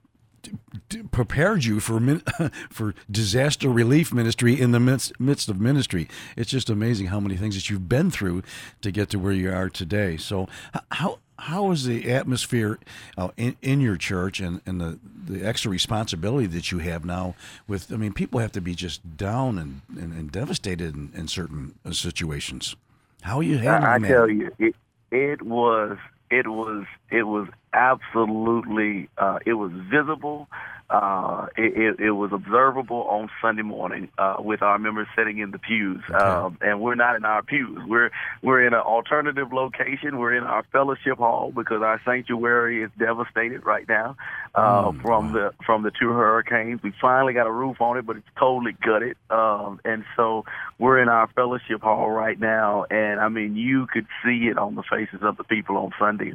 [1.12, 2.23] prepared you for min-
[2.69, 6.08] for disaster relief ministry in the midst, midst of ministry.
[6.36, 8.43] It's just amazing how many things that you've been through
[8.82, 10.17] to get to where you are today.
[10.17, 10.47] So
[10.91, 12.77] how how is the atmosphere
[13.17, 17.34] uh, in, in your church and, and the, the extra responsibility that you have now
[17.67, 21.27] with i mean people have to be just down and, and, and devastated in, in
[21.27, 22.75] certain uh, situations
[23.21, 24.75] how are you handling I, I tell you, it,
[25.12, 25.97] it was
[26.32, 30.48] it was it was absolutely uh, it was visible.
[30.91, 35.51] Uh, it, it, it was observable on Sunday morning uh, with our members sitting in
[35.51, 37.80] the pews, um, and we're not in our pews.
[37.88, 40.17] We're we're in an alternative location.
[40.17, 44.17] We're in our fellowship hall because our sanctuary is devastated right now
[44.54, 46.84] uh, from the from the two hurricanes.
[46.84, 50.43] We finally got a roof on it, but it's totally gutted, um, and so
[50.77, 52.84] we're in our fellowship hall right now.
[52.91, 56.34] And I mean, you could see it on the faces of the people on Sunday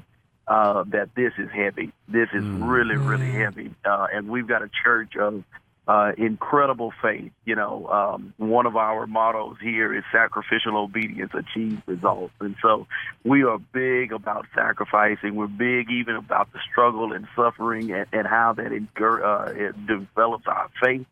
[0.48, 1.92] uh, that this is heavy.
[2.08, 3.74] This is really, really heavy.
[3.84, 5.44] Uh, and we've got a church of
[5.88, 7.32] uh, incredible faith.
[7.44, 12.34] You know, um, one of our mottos here is sacrificial obedience achieves results.
[12.40, 12.86] And so
[13.24, 15.34] we are big about sacrificing.
[15.36, 19.86] We're big even about the struggle and suffering and, and how that encour- uh, it
[19.86, 21.06] develops our faith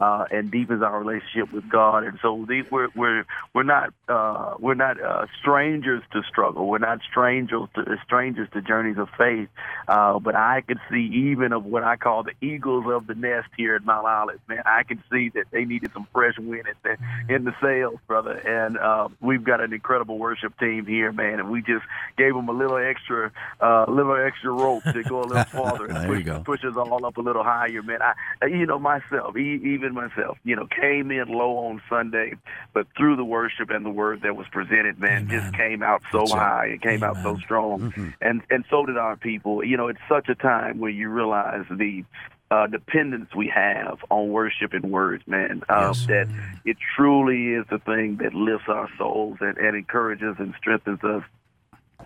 [0.00, 2.04] uh, and deepens our relationship with God.
[2.04, 6.68] And so these we're we're we're not uh, we're not uh, strangers to struggle.
[6.68, 9.48] We're not strangers to strangers to journeys of faith.
[9.86, 13.48] Uh, but I can see even of what I call the eagles of the nest
[13.56, 14.40] here at Mount Olive.
[14.48, 17.98] Man, I can see that they needed some fresh wind in the, in the sails,
[18.06, 18.32] brother.
[18.32, 21.40] And uh, we've got an incredible worship team here, man.
[21.40, 21.84] And we just
[22.16, 26.06] gave them a little extra uh, little extra rope to go a little farther and
[26.06, 28.00] push, push us all up a little higher, man.
[28.00, 29.60] I, you know, myself, e-
[29.94, 32.34] myself, you know, came in low on Sunday,
[32.72, 36.24] but through the worship and the word that was presented, man, just came out so
[36.38, 36.66] high.
[36.66, 39.64] It came out so strong, and and so did our people.
[39.64, 42.04] You know, it's such a time where you realize the
[42.50, 45.62] uh, dependence we have on worship and words, man.
[45.68, 45.74] Uh,
[46.08, 46.28] That
[46.64, 51.22] it truly is the thing that lifts our souls and, and encourages and strengthens us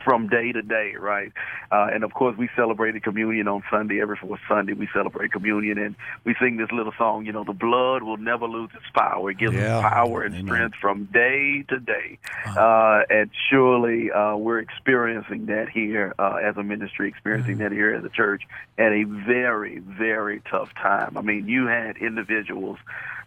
[0.05, 1.33] from day to day, right?
[1.73, 4.01] Uh, and of course, we celebrated communion on Sunday.
[4.01, 7.25] Every fourth Sunday, we celebrate communion, and we sing this little song.
[7.27, 9.31] You know, the blood will never lose its power.
[9.31, 9.79] It gives Yeah.
[9.79, 10.47] us power and Amen.
[10.47, 12.19] strength from day to day.
[12.47, 17.95] Uh, and surely, uh, we're experiencing that here uh, as a ministry, experiencing that here
[17.95, 18.43] as a church
[18.79, 21.17] at a very, very tough time.
[21.17, 22.79] I mean, you had individuals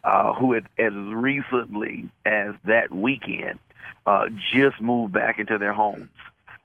[0.04, 3.60] uh, who had, as recently as that weekend,
[4.06, 6.08] uh, just moved back into their homes.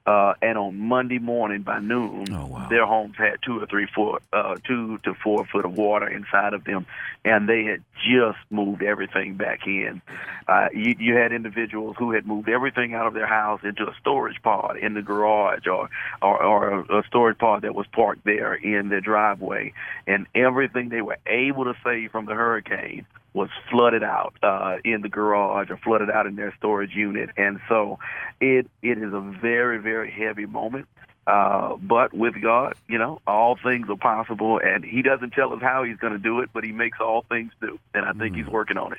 [0.05, 2.69] Uh, and on Monday morning by noon, Oh, wow.
[2.69, 6.55] their homes had two or three foot, uh, two to four foot of water inside
[6.55, 6.87] of them,
[7.25, 10.03] and they had just moved everything back in.
[10.49, 13.95] Uh, you, you had individuals who had moved everything out of their house into a
[14.01, 15.89] storage pod in the garage, or
[16.21, 19.73] or, or a, a storage pod that was parked there in their driveway,
[20.09, 25.01] and everything they were able to save from the hurricane was flooded out uh, in
[25.03, 27.99] the garage or flooded out in their storage unit, and so
[28.41, 30.87] it it is a very very heavy moment.
[31.25, 35.63] Uh, but with God, you know, all things are possible, and He doesn't tell us
[35.63, 38.35] how He's going to do it, but He makes all things do, and I think
[38.35, 38.99] He's working on it.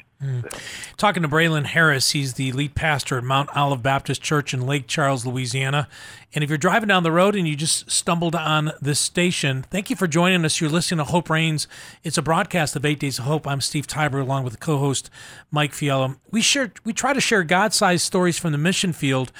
[0.96, 4.88] Talking to Braylon Harris, he's the lead pastor at Mount Olive Baptist Church in Lake
[4.88, 5.90] Charles, Louisiana.
[6.34, 9.92] And if you're driving down the road and you just stumbled on this station, thank
[9.92, 10.60] you for joining us.
[10.60, 11.68] You're listening to Hope Reigns.
[12.04, 13.48] It's a broadcast of Eight Days of Hope.
[13.48, 15.12] I'm Steve Tybor, along with co-host
[15.52, 16.18] Mike Fiala.
[16.32, 19.32] We share, we try to share God-sized stories from the mission field.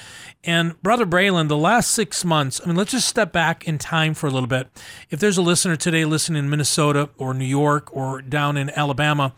[0.44, 2.60] And Brother Braylon, the last six months.
[2.62, 4.68] I mean, let's just step back in time for a little bit.
[5.10, 9.34] If there's a listener today listening in Minnesota or New York or down in Alabama,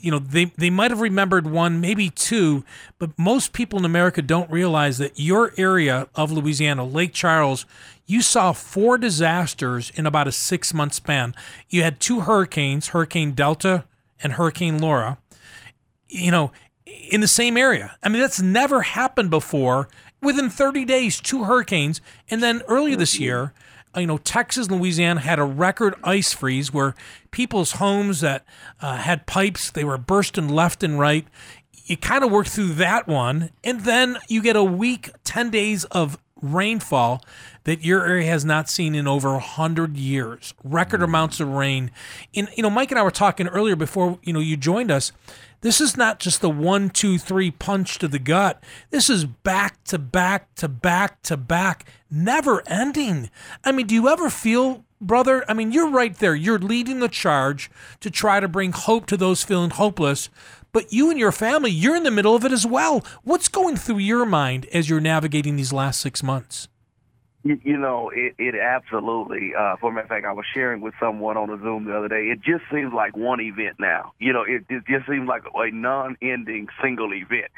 [0.00, 2.64] you know they they might have remembered one maybe two
[2.98, 7.66] but most people in america don't realize that your area of louisiana lake charles
[8.08, 11.34] you saw four disasters in about a six month span.
[11.68, 13.84] You had two hurricanes hurricane delta
[14.20, 15.18] and hurricane laura
[16.08, 16.50] you know
[16.86, 17.96] in the same area.
[18.02, 19.88] I mean that's never happened before.
[20.20, 23.52] Within 30 days two hurricanes and then earlier this year
[24.00, 26.94] you know, Texas, and Louisiana had a record ice freeze where
[27.30, 28.44] people's homes that
[28.80, 31.26] uh, had pipes they were bursting left and right.
[31.84, 35.84] You kind of work through that one, and then you get a week, ten days
[35.86, 37.24] of rainfall
[37.64, 40.54] that your area has not seen in over a hundred years.
[40.64, 41.90] Record amounts of rain.
[42.34, 45.12] And you know, Mike and I were talking earlier before you know you joined us.
[45.60, 48.62] This is not just the one, two, three punch to the gut.
[48.90, 53.28] This is back to back to back to back, never ending.
[53.64, 55.44] I mean, do you ever feel, brother?
[55.48, 56.36] I mean, you're right there.
[56.36, 60.30] You're leading the charge to try to bring hope to those feeling hopeless.
[60.70, 63.04] But you and your family, you're in the middle of it as well.
[63.24, 66.68] What's going through your mind as you're navigating these last six months?
[67.44, 69.52] You, you know, it, it absolutely.
[69.56, 71.96] Uh, for a matter of fact, I was sharing with someone on a Zoom the
[71.96, 72.32] other day.
[72.32, 74.12] It just seems like one event now.
[74.18, 77.50] You know, it, it just seems like a non-ending single event.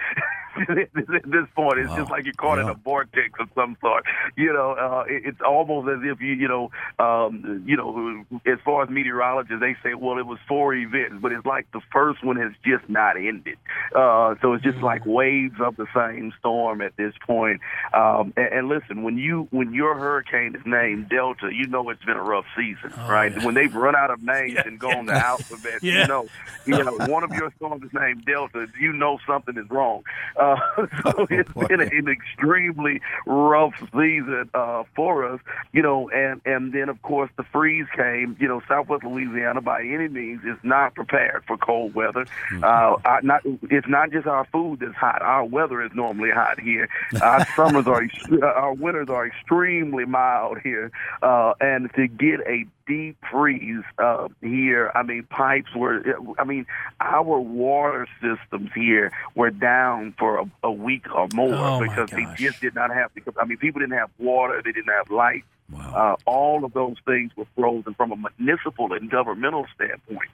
[0.69, 0.93] At
[1.25, 4.05] this point, it's just like you're caught in a vortex of some sort.
[4.37, 8.59] You know, uh, it, it's almost as if you, you know, um, you know, as
[8.65, 12.25] far as meteorologists, they say, well, it was four events, but it's like the first
[12.25, 13.57] one has just not ended.
[13.95, 17.61] Uh, so it's just like waves of the same storm at this point.
[17.95, 22.05] Um, and, and listen, when you when your hurricane is named Delta, you know it's
[22.05, 23.33] been a rough season, right?
[23.43, 26.03] When they've run out of names and gone the alphabet, Yeah.
[26.03, 26.27] you know,
[26.67, 30.03] you know, one of your storms is named Delta, you know something is wrong.
[30.39, 30.57] Uh,
[31.03, 35.41] so it's been an extremely rough season uh, for us,
[35.73, 38.37] you know, and and then of course the freeze came.
[38.39, 42.27] You know, Southwest Louisiana by any means is not prepared for cold weather.
[42.63, 43.41] Uh, I, not
[43.71, 45.23] it's not just our food that's hot.
[45.23, 46.87] Our weather is normally hot here.
[47.23, 48.03] Our summers are
[48.43, 49.60] our winters are extremely
[50.07, 50.91] mild here,
[51.23, 54.91] uh, and to get a deep freeze uh, here.
[54.95, 56.03] I mean, pipes were.
[56.39, 56.67] I mean,
[57.01, 62.27] our water systems here were down for a, a week or more Oh, because they
[62.37, 63.15] just did not have.
[63.15, 64.61] because, I mean, people didn't have water.
[64.65, 65.45] They didn't have light.
[65.71, 65.93] Wow.
[65.95, 70.29] Uh, all of those things were frozen from a municipal and governmental standpoint.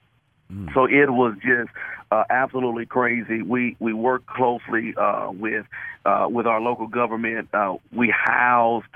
[0.75, 1.71] So it was just
[2.11, 3.43] uh, absolutely crazy.
[3.43, 5.67] We we worked closely uh, with
[6.05, 7.49] uh, with our local government.
[7.53, 8.87] Uh, we housed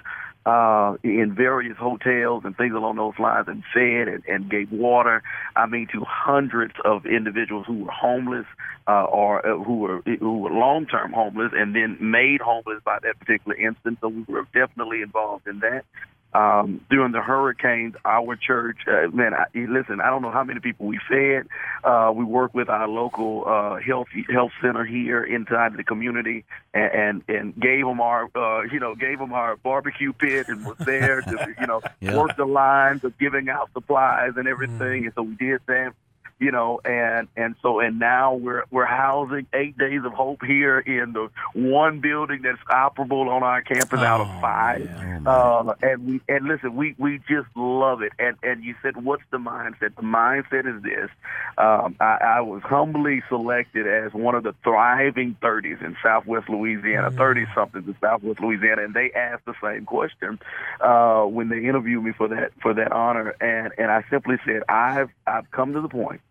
[0.46, 5.22] uh, in various hotels and things along those lines, and fed and, and gave water.
[5.56, 8.46] I mean, to hundreds of individuals who were homeless
[8.86, 13.18] uh, or who were who were long term homeless, and then made homeless by that
[13.18, 13.98] particular instance.
[14.00, 15.84] So we were definitely involved in that
[16.32, 20.60] um, during the hurricanes, our church, uh, man, I, listen, I don't know how many
[20.60, 21.46] people we fed.
[21.82, 26.92] Uh, we work with our local uh, health health center here inside the community, and
[26.92, 30.76] and, and gave them our, uh, you know, gave them our barbecue pit, and was
[30.78, 32.16] there to, you know, Yeah.
[32.16, 35.04] work the lines of giving out supplies and everything.
[35.06, 35.92] And so we did that
[36.40, 40.78] you know, and and so and now we're we're housing eight days of hope here
[40.78, 44.84] in the one building that's operable on our campus out of five.
[44.86, 45.26] man.
[45.26, 48.12] Uh, and we and listen, we we just love it.
[48.18, 49.94] And and you said, what's the mindset?
[49.96, 51.10] The mindset is this:
[51.58, 57.10] um, I, I was humbly selected as one of the thriving 30s in Southwest Louisiana,
[57.10, 60.38] 30 somethings in Southwest Louisiana, and they asked the same question
[60.80, 63.36] uh, when they interviewed me for that for that honor.
[63.42, 66.22] And and I simply said, I've I've come to the point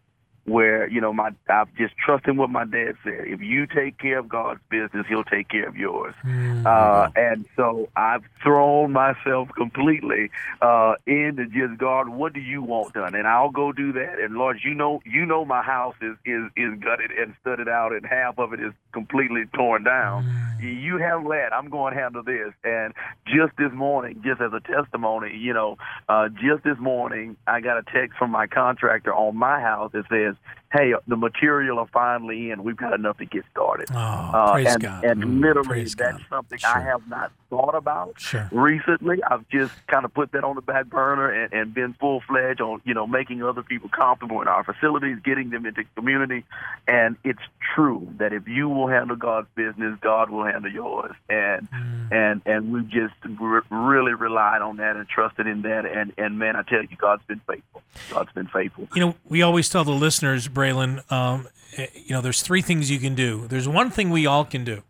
[0.46, 3.28] where you know my I'm just trusting what my dad said.
[3.28, 6.14] If you take care of God's business, He'll take care of yours.
[6.26, 6.66] Mm-hmm.
[6.66, 12.10] Uh, and so I've thrown myself completely uh, into just God.
[12.10, 13.16] What do you want done?
[13.16, 14.20] And I'll go do that.
[14.20, 17.94] And Lord, you know, you know my house is is is gutted and studded out,
[17.94, 20.26] and half of it is completely torn down.
[20.62, 21.54] You handle that.
[21.54, 22.54] I'm going to handle this.
[22.64, 22.94] And
[23.26, 25.78] just this morning, just as a testimony, you know,
[26.10, 30.06] uh, just this morning, I got a text from my contractor on my house that
[30.10, 30.36] says,
[30.72, 32.64] "Hey, the material are finally in.
[32.64, 35.04] We've got enough to get started." Oh, Uh, praise and, God.
[35.04, 36.26] and literally, Praise that's God.
[36.30, 38.48] something I have not thought about Sure.
[38.52, 39.24] recently.
[39.24, 42.62] I've just kind of put that on the back burner and, and been full fledged
[42.62, 46.46] on, you know, making other people comfortable in our facilities, getting them into community.
[46.88, 47.42] And it's
[47.74, 51.16] true that if you will handle God's business, God will handle yours.
[51.30, 52.12] And Mm.
[52.12, 55.86] and and we've just re- really relied on that and trusted in that.
[55.86, 57.82] And and man, I tell you, God's been faithful.
[58.12, 58.88] God's been faithful.
[58.94, 62.90] You know, we always tell the listeners, Braylon, um, Eh, you know, there's three things
[62.90, 63.48] you can do.
[63.48, 64.84] There's one thing we all can do.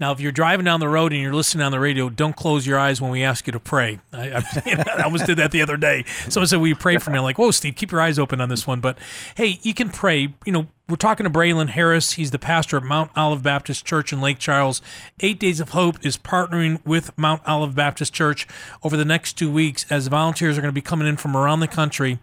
[0.00, 2.66] Now, if you're driving down the road and you're listening on the radio, don't close
[2.66, 3.98] your eyes when we ask you to pray.
[4.12, 6.04] I, I, I almost did that the other day.
[6.28, 8.40] Someone said, "Will you pray for me?" I'm like, "Whoa, Steve, keep your eyes open
[8.40, 8.98] on this one." But
[9.36, 10.34] hey, you can pray.
[10.44, 12.12] You know, we're talking to Braylon Harris.
[12.12, 14.80] He's the pastor of Mount Olive Baptist Church in Lake Charles.
[15.20, 18.46] Eight Days of Hope is partnering with Mount Olive Baptist Church
[18.82, 21.60] over the next two weeks as volunteers are going to be coming in from around
[21.60, 22.18] the country,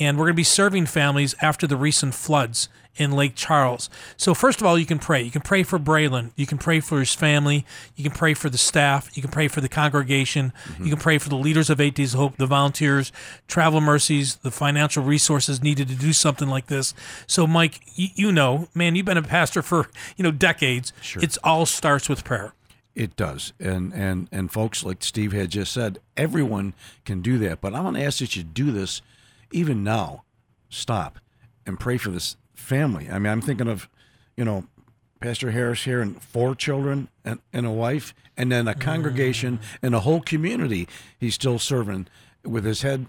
[0.00, 2.68] and we're going to be serving families after the recent floods
[2.98, 3.88] in Lake Charles.
[4.16, 5.22] So first of all, you can pray.
[5.22, 6.32] You can pray for Braylon.
[6.36, 7.64] You can pray for his family.
[7.96, 9.16] You can pray for the staff.
[9.16, 10.52] You can pray for the congregation.
[10.64, 10.84] Mm-hmm.
[10.84, 13.12] You can pray for the leaders of Eight Days of Hope, the volunteers,
[13.46, 16.92] travel mercies, the financial resources needed to do something like this.
[17.26, 20.92] So, Mike, you, you know, man, you've been a pastor for you know decades.
[21.00, 21.22] Sure.
[21.22, 22.52] It's all starts with prayer.
[22.94, 27.60] It does, and and and folks, like Steve had just said, everyone can do that.
[27.60, 29.02] But I want to ask that you do this,
[29.52, 30.24] even now.
[30.70, 31.20] Stop
[31.64, 33.08] and pray for this family.
[33.10, 33.88] I mean, I'm thinking of,
[34.36, 34.64] you know,
[35.20, 39.94] Pastor Harris here and four children and, and a wife, and then a congregation and
[39.94, 40.86] a whole community.
[41.18, 42.06] He's still serving
[42.44, 43.06] with his head.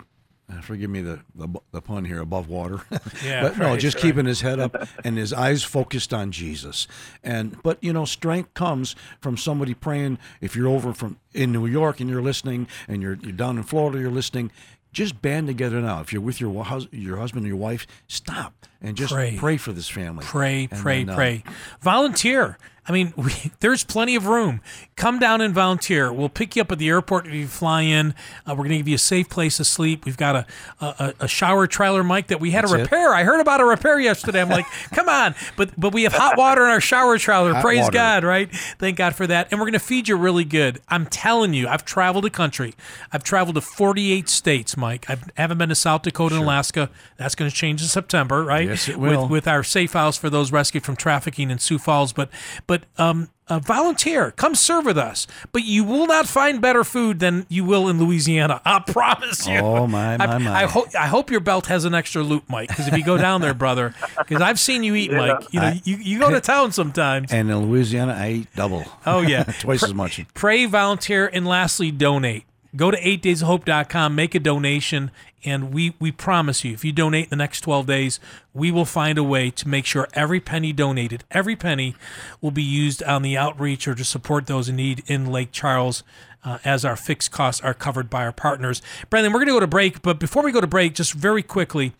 [0.52, 2.82] uh, Forgive me the, the the pun here above water.
[3.24, 4.02] Yeah, but no, just right.
[4.02, 6.88] keeping his head up and his eyes focused on Jesus.
[7.24, 10.18] And but you know, strength comes from somebody praying.
[10.42, 13.64] If you're over from in New York and you're listening, and you're you're down in
[13.64, 14.52] Florida, you're listening.
[14.92, 16.02] Just band together now.
[16.02, 19.36] If you're with your hus- your husband or your wife, stop and just Pray.
[19.38, 20.26] pray, for this family.
[20.26, 21.44] Pray, And pray, then, uh, pray.
[21.82, 22.58] Volunteer.
[22.90, 24.62] I mean, we, there's plenty of room.
[24.96, 26.12] Come down and volunteer.
[26.12, 28.14] We'll pick you up at the airport if you fly in.
[28.46, 30.06] Uh, we're going to give you a safe place to sleep.
[30.06, 30.46] We've got a
[30.82, 32.82] a, a shower trailer, Mike, that we had That's a it.
[32.82, 33.14] repair.
[33.14, 34.42] I heard about a repair yesterday.
[34.42, 37.54] I'm like, come on, but but we have hot water in our shower trailer.
[37.54, 37.94] Hot Praise water.
[37.94, 38.52] God, right?
[38.80, 39.48] Thank God for that.
[39.52, 40.82] And we're going to feed you really good.
[40.90, 42.74] I'm telling you, I've traveled the country.
[43.14, 45.10] I've traveled to 48 states, Mike.
[45.10, 46.90] I haven't been to South Dakota and Alaska.
[47.18, 48.68] That's going to change in September, right?
[48.68, 49.28] Yes, it With- will.
[49.28, 52.14] with our safe house for those rescued from trafficking in Sioux Falls.
[52.14, 52.30] But
[52.68, 55.26] but um, uh, volunteer, come serve with us.
[55.52, 58.62] But you will not find better food than you will in Louisiana.
[58.64, 59.58] I promise you.
[59.58, 60.64] Oh, my, my, I, my.
[60.64, 62.70] I hope I hope your belt has an extra loop, Mike.
[62.70, 65.48] Because if you go down there, brother, because I've seen you eat, Mike.
[65.52, 67.32] You know, you, you go to town sometimes.
[67.32, 68.86] And in Louisiana, I eat double.
[69.06, 70.24] Oh yeah, twice as much.
[70.34, 72.46] Pray, volunteer, and lastly, donate.
[72.76, 75.10] Go to 8daysofhope.com, make a donation,
[75.46, 78.20] and we, we promise you, if you donate in the next 12 days,
[78.54, 81.96] we will find a way to make sure every penny donated, every penny
[82.42, 86.04] will be used on the outreach or to support those in need in Lake Charles.
[86.42, 88.82] Uh, as our fixed costs are covered by our partners.
[89.10, 91.44] Brandon, we're going to go to break, but before we go to break, just very
[91.44, 91.92] quickly,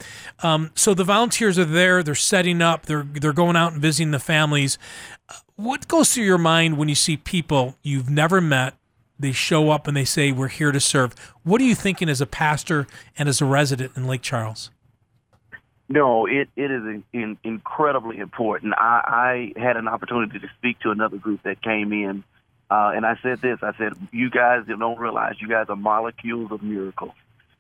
[0.42, 4.12] um, so the volunteers are there, they're setting up, they're they're going out and visiting
[4.12, 4.78] the families.
[5.58, 8.76] What goes through your mind when you see people you've never met
[9.20, 12.22] they show up and they say we're here to serve what are you thinking as
[12.22, 14.72] a pastor and as a resident in lake charles
[15.90, 18.76] No, it, it is in, in, incredibly important.
[18.78, 22.24] I, I had an opportunity to speak to another group that came in,
[22.70, 23.58] uh, and I said this.
[23.64, 27.14] I said, "You guys don't realize you guys are molecules of miracles."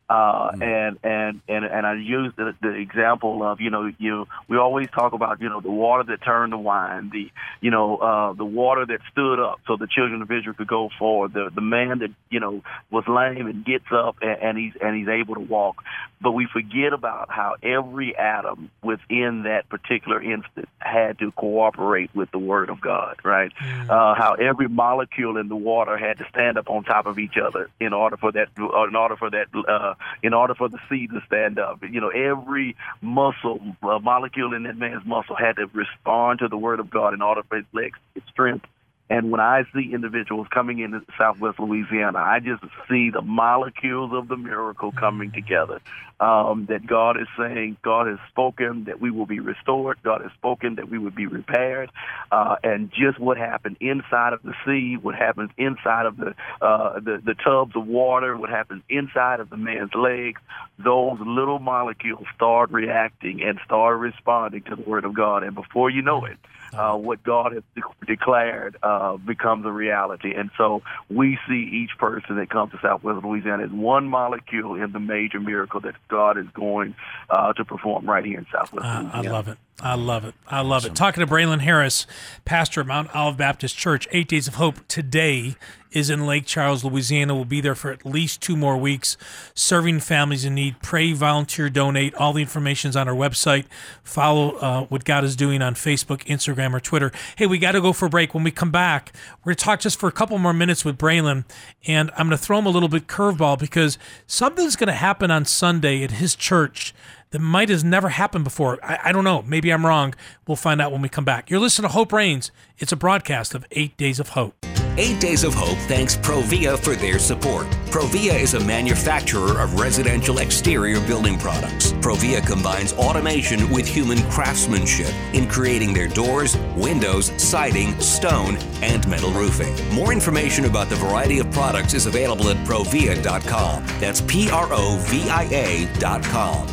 [0.10, 4.58] Uh, and and and and I use the, the example of you know you we
[4.58, 8.34] always talk about you know the water that turned to wine the you know uh,
[8.34, 11.62] the water that stood up so the children of Israel could go forward the the
[11.62, 15.36] man that you know was lame and gets up and, and he's and he's able
[15.36, 15.84] to walk.
[16.22, 22.32] But we forget about how every atom within that particular instant had to cooperate with
[22.32, 23.52] the Word of God right?
[23.90, 27.38] Uh, how every molecule in the water had to stand up on top of each
[27.38, 31.12] other in order for that in order for that uh, in order for the seed
[31.12, 31.82] to stand up.
[31.84, 36.80] You know, every muscle, molecule in that man's muscle had to respond to the word
[36.80, 38.66] of God in order for his legs to get strength
[39.10, 44.28] And when I see individuals coming into Southwest Louisiana, I just see the molecules of
[44.28, 45.82] the miracle coming together.
[46.22, 50.00] Um, that God is saying, God has spoken that we will be restored.
[50.04, 51.92] God has spoken that we would be repaired.
[52.30, 57.00] Uh, and just what happened inside of the sea, what happens inside of the, uh,
[57.00, 60.42] the the tubs of water, what happens inside of the man's legs,
[60.78, 65.44] those little molecules start reacting and start responding to the Word of God.
[65.44, 66.38] And before you know it,
[66.74, 70.34] uh, what God has de- declared uh, becomes a reality.
[70.36, 74.92] And so we see each person that comes to Southwest Louisiana as one molecule in
[74.92, 76.96] the major miracle that God is going
[77.30, 79.58] uh, to perform right here in Southwest I, I love it.
[79.82, 80.36] I love it.
[80.48, 80.94] I love it.
[80.94, 82.06] Talking to Braylon Harris,
[82.44, 85.56] pastor of Mount Olive Baptist Church, Eight Days of Hope today
[85.92, 87.36] is in Lake Charles, Louisiana.
[87.36, 89.18] We'll be there for at least two more weeks,
[89.54, 90.82] serving families in need.
[90.82, 92.14] Pray, volunteer, donate.
[92.16, 93.66] All the information is on our website.
[94.04, 97.12] Follow uh, what God is doing on Facebook, Instagram, or Twitter.
[97.36, 98.34] Hey, we got to go for a break.
[98.34, 99.14] When we come back,
[99.44, 101.46] we're going to talk just for a couple more minutes with Braylon,
[101.88, 105.32] and I'm going to throw him a little bit curveball because something's going to happen
[105.32, 106.94] on Sunday at his church
[107.32, 108.80] that might has never happened before.
[108.84, 109.42] I, I don't know.
[109.44, 110.16] Maybe I'm wrong.
[110.48, 111.50] We'll find out when we come back.
[111.50, 112.52] You're listening to Hope Reigns.
[112.78, 114.56] It's a broadcast of Eight Days of Hope.
[115.00, 117.68] Eight Days of Hope thanks Provia for their support.
[117.90, 121.94] Provia is a manufacturer of residential exterior building products.
[121.94, 129.32] Provia combines automation with human craftsmanship in creating their doors, windows, siding, stone, and metal
[129.32, 129.74] roofing.
[129.96, 133.86] More information about the variety of products is available at provia.com.
[134.02, 136.68] That's P R O V I A.com.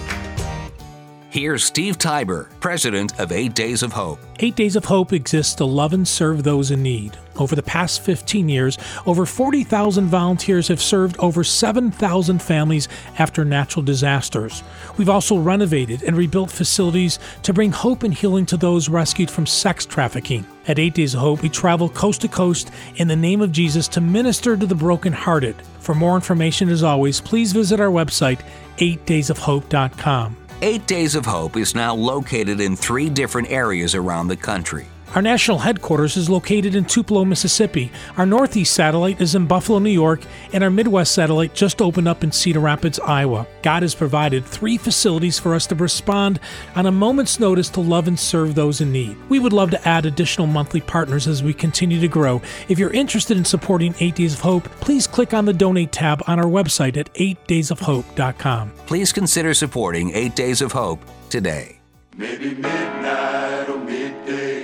[1.37, 4.19] Here's Steve Tybor, president of Eight Days of Hope.
[4.39, 7.19] Eight Days of Hope exists to love and serve those in need.
[7.37, 13.83] Over the past 15 years, over 40,000 volunteers have served over 7,000 families after natural
[13.83, 14.63] disasters.
[14.97, 19.45] We've also renovated and rebuilt facilities to bring hope and healing to those rescued from
[19.45, 20.47] sex trafficking.
[20.67, 23.89] At Eight Days of Hope, we travel coast to coast in the name of Jesus
[23.89, 25.57] to minister to the brokenhearted.
[25.81, 28.41] For more information, as always, please visit our website,
[28.79, 30.37] 8daysofhope.com.
[30.63, 34.87] Eight Days of Hope is now located in three different areas around the country.
[35.15, 37.91] Our national headquarters is located in Tupelo, Mississippi.
[38.17, 40.21] Our Northeast satellite is in Buffalo, New York,
[40.53, 43.47] and our Midwest satellite just opened up in Cedar Rapids, Iowa.
[43.63, 46.39] God has provided three facilities for us to respond
[46.75, 49.17] on a moment's notice to love and serve those in need.
[49.31, 52.43] We would love to add additional monthly partners as we continue to grow.
[52.69, 56.23] If you're interested in supporting 8 Days of Hope, please click on the donate tab
[56.27, 58.73] on our website at 8daysofhope.com.
[58.87, 61.01] Please consider supporting Eight Days of Hope
[61.31, 61.81] today.
[62.17, 64.56] Maybe midnight or midday,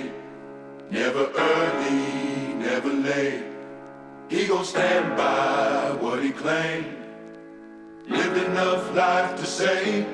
[0.93, 3.43] never early, never late.
[4.29, 6.85] He gon' stand by what he claimed.
[8.07, 10.05] Lived enough life to say.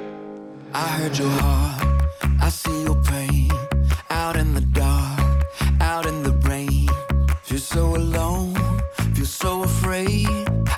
[0.73, 2.03] I heard your heart,
[2.41, 3.51] I see your pain.
[4.09, 5.45] Out in the dark,
[5.81, 6.87] out in the rain.
[7.43, 8.55] Feel so alone,
[9.15, 10.29] feel so afraid.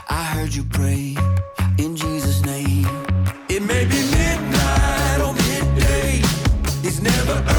[0.09, 1.15] I heard you pray
[1.77, 2.87] in Jesus' name.
[3.49, 6.21] It may be midnight or midday.
[6.87, 7.50] It's never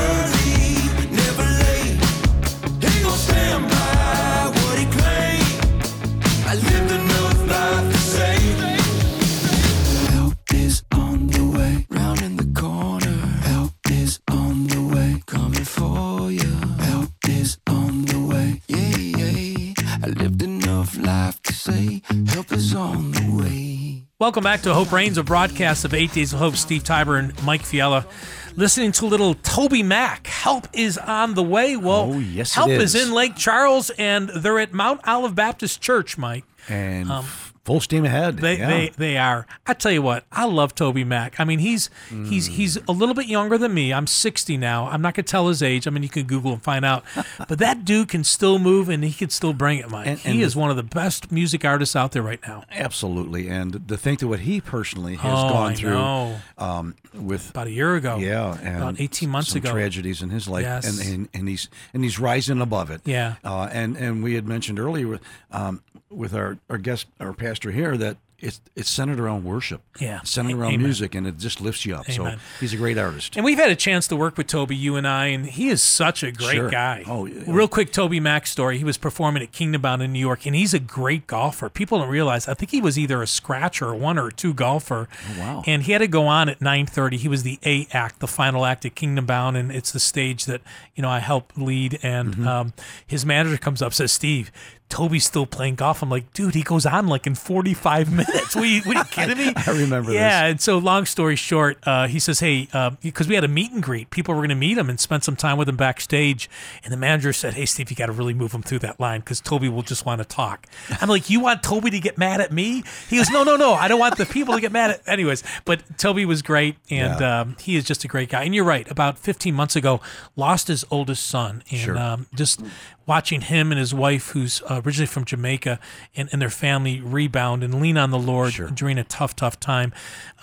[24.23, 26.55] Welcome back to Hope Reigns, a broadcast of Eight Days of Hope.
[26.55, 28.07] Steve Tybor and Mike Fiala,
[28.55, 30.29] listening to little TobyMac.
[30.29, 31.77] Help is on the way.
[31.77, 32.95] Well, Oh, yes, help is.
[32.95, 33.09] is.
[33.09, 36.45] in Lake Charles, and they're at Mount Olive Baptist Church, Mike.
[36.69, 37.27] and um,
[37.65, 38.39] full steam ahead.
[38.39, 38.69] They, yeah.
[38.69, 39.47] they they are.
[39.67, 41.35] I tell you what, I love TobyMac.
[41.39, 42.53] I mean, he's he's Mm.
[42.53, 43.93] he's a little bit younger than me.
[43.93, 44.89] I'm 60 now.
[44.89, 45.87] I'm not gonna tell his age.
[45.87, 47.05] I mean, you can Google and find out.
[47.49, 50.07] but that dude can still move, and he can still bring it, Mike.
[50.07, 52.65] And- he and is the- one of the best music artists out there right now.
[52.71, 57.51] Absolutely, and to think that what he personally has Oh, gone I through um, with
[57.51, 58.17] About a year ago.
[58.19, 59.71] yeah, and about 18 months ago.
[59.71, 61.01] tragedies in his life, Yes.
[61.01, 63.01] and, and and he's and he's rising above it.
[63.05, 63.37] Yeah.
[63.45, 65.83] uh, and and we had mentioned earlier with um,
[66.13, 69.83] with our our guest our pastor here that it's it's centered around worship.
[70.01, 70.19] Yeah.
[70.23, 70.83] It's centered around amen.
[70.83, 72.09] music, and it just lifts you up.
[72.11, 72.39] Amen.
[72.39, 73.37] So he's a great artist.
[73.37, 75.81] And we've had a chance to work with Toby, you and I, and he is
[75.81, 76.69] such a great Sure.
[76.69, 77.05] guy.
[77.07, 77.45] Oh, yeah.
[77.47, 78.79] Real quick, TobyMac story.
[78.79, 81.69] He was performing at Kingdom Bound in New York, and he's a great golfer.
[81.69, 82.49] People don't realize.
[82.49, 85.09] I think he was either a scratch or a one or two golfer.
[85.37, 85.63] Oh, wow.
[85.65, 87.19] And he had to go on at 9:30.
[87.19, 90.47] He was the A act, the final act at Kingdom Bound, and it's the stage
[90.47, 90.63] that
[90.97, 92.01] you know I help lead.
[92.03, 92.49] And Mm-hmm.
[92.49, 92.73] um,
[93.07, 94.51] his manager comes up, says, "Steve."
[94.93, 96.03] Toby's still playing golf.
[96.03, 98.55] I'm like, dude, he goes on like in 45 minutes.
[98.55, 99.53] What are you, what are you kidding me?
[99.67, 100.17] I remember this.
[100.21, 100.51] yeah, this.
[100.53, 102.69] and so long story short, uh, he says, hey,
[103.01, 105.25] because we had a meet and greet, people were going to meet him and spend
[105.25, 106.51] some time with him backstage.
[106.85, 109.21] And the manager said, hey, Steve, you got to really move him through that line
[109.21, 110.67] because Toby will just want to talk.
[111.01, 112.83] I'm like, you want Toby to get mad at me?
[113.09, 115.09] He goes, no, no, no, I don't want the people to get mad at.
[115.09, 117.41] Anyways, but Toby was great, and Yeah.
[117.41, 118.43] um, he is just a great guy.
[118.43, 118.91] And you're right.
[118.91, 120.01] About 15 months ago,
[120.37, 121.97] lost his oldest son, and Sure.
[121.99, 122.61] um, just
[123.07, 125.79] watching him and his wife, who's uh, originally from Jamaica,
[126.17, 129.93] and, and their family rebound and lean on the Lord during a tough, tough time.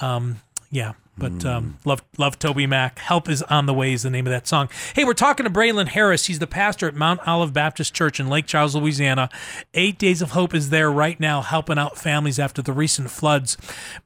[0.01, 0.93] Um, yeah.
[1.19, 2.97] But um, love, love TobyMac.
[2.99, 4.69] Help is on the way is the name of that song.
[4.95, 6.25] Hey, we're talking to Braylon Harris.
[6.27, 9.29] He's the pastor at Mount Olive Baptist Church in Lake Charles, Louisiana.
[9.73, 13.57] Eight Days of Hope is there right now, helping out families after the recent floods.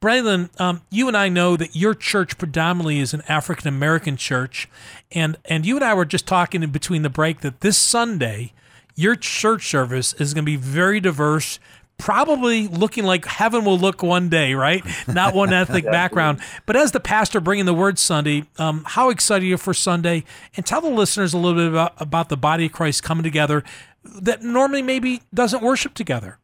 [0.02, 4.68] Braylon, um, you and I know that your church predominantly is an African American church,
[5.12, 8.54] and and you and I were just talking in between the break that this Sunday,
[8.96, 11.60] your church service is going to be very diverse.
[11.98, 14.84] Probably looking like heaven will look one day, right?
[15.08, 16.40] Not one ethnic background.
[16.66, 20.24] But as the pastor bringing the word Sunday, um, how excited are you for Sunday?
[20.58, 23.64] And tell the listeners a little bit about, about the body of Christ coming together
[24.04, 26.40] that normally maybe doesn't worship together.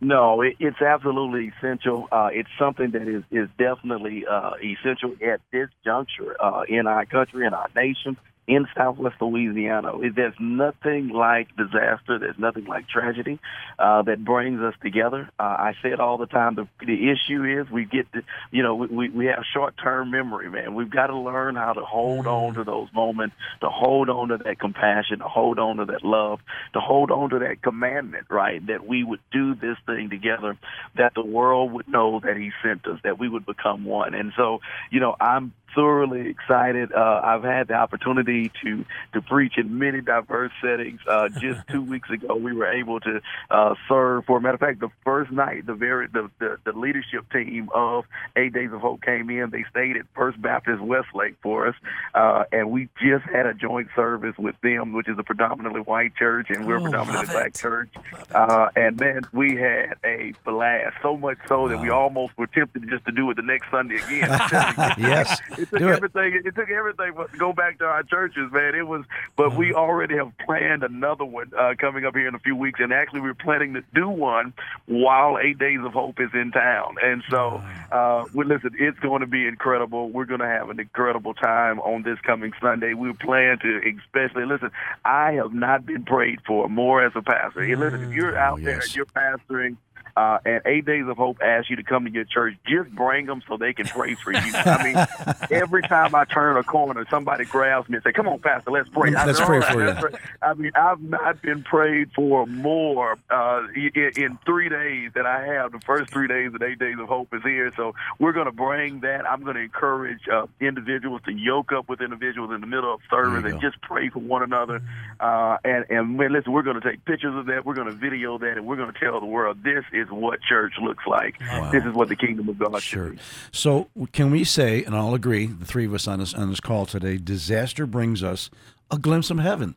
[0.00, 2.08] No, it, it's absolutely essential.
[2.12, 7.04] Uh, it's something that is is definitely uh, essential at this juncture uh, in our
[7.04, 8.16] country, in our nation,
[8.48, 9.96] in Southwest Louisiana.
[10.00, 12.18] It- There's nothing like disaster.
[12.18, 13.38] There's nothing like tragedy
[13.78, 15.28] uh, that brings us together.
[15.38, 16.54] Uh, I say it all the time.
[16.56, 20.50] The, the issue is we get, to, you know, we, we, we have short-term memory,
[20.50, 20.74] man.
[20.74, 24.38] We've got to learn how to hold on to those moments, to hold on to
[24.38, 26.40] that compassion, to hold on to that love,
[26.72, 28.66] to hold on to that commandment, right?
[28.66, 30.56] That we would do this thing together,
[30.96, 34.14] that the world would know that He sent us, that we would become one.
[34.14, 36.92] And so, you know, I'm thoroughly excited.
[36.92, 41.00] Uh, I've had the opportunity to to preach in many diverse settings.
[41.06, 44.24] Uh, just two weeks ago, we were able to uh, serve.
[44.26, 47.68] For a matter of fact, the first night, the very the, the the leadership team
[47.74, 48.04] of
[48.36, 49.50] Eight Days of Hope came in.
[49.50, 51.74] They stayed at First Baptist Westlake for us,
[52.14, 56.14] uh, and we just had a joint service with them, which is a predominantly white
[56.16, 57.54] church, and we're a Oh, predominantly black it.
[57.56, 57.88] church.
[58.34, 60.96] Uh, and man, we had a blast.
[61.02, 63.96] So much so that we almost were tempted just to do it the next Sunday
[63.96, 64.30] again.
[64.30, 65.08] I'm telling you.
[65.08, 65.40] Yes.
[65.58, 65.96] It took Do it.
[65.96, 66.42] everything.
[66.44, 66.54] It.
[66.54, 68.74] took everything but to go back to our churches, man.
[68.74, 69.04] It was,
[69.36, 72.80] but we already have planned another one uh, coming up here in a few weeks,
[72.80, 74.52] and actually we're planning to do one
[74.86, 76.96] while Eight Days of Hope is in town.
[77.02, 80.10] And so, uh, well, listen, it's going to be incredible.
[80.10, 82.94] We're going to have an incredible time on this coming Sunday.
[82.94, 84.70] We plan to, especially listen.
[85.04, 87.62] I have not been prayed for more as a pastor.
[87.64, 88.86] Hey, Listen, if you're out there yes.
[88.86, 89.76] and you're pastoring.
[90.18, 92.56] Uh, and Eight Days of Hope asks you to come to your church.
[92.66, 94.40] Just bring them so they can pray for you.
[94.52, 98.40] I mean, every time I turn a corner, somebody grabs me and say, "Come on,
[98.40, 102.48] Pastor, let's pray." Let's pray for you." pray." I mean, I've not been prayed for
[102.48, 106.80] more uh, in, in three days than I have the first three days of Eight
[106.80, 107.72] Days of Hope is here.
[107.76, 109.24] So we're going to bring that.
[109.24, 113.00] I'm going to encourage uh, individuals to yoke up with individuals in the middle of
[113.08, 113.68] service and go.
[113.68, 114.82] just pray for one another.
[115.20, 117.64] Uh, and and man, listen, we're going to take pictures of that.
[117.64, 120.40] We're going to video that, and we're going to tell the world this is what
[120.42, 121.38] church looks like.
[121.72, 123.10] This is what the kingdom of God should Sure.
[123.10, 123.18] be.
[123.52, 126.60] So can we say, and I'll agree, the three of us on this on this
[126.60, 128.50] call today, disaster brings us
[128.90, 129.74] a glimpse of heaven,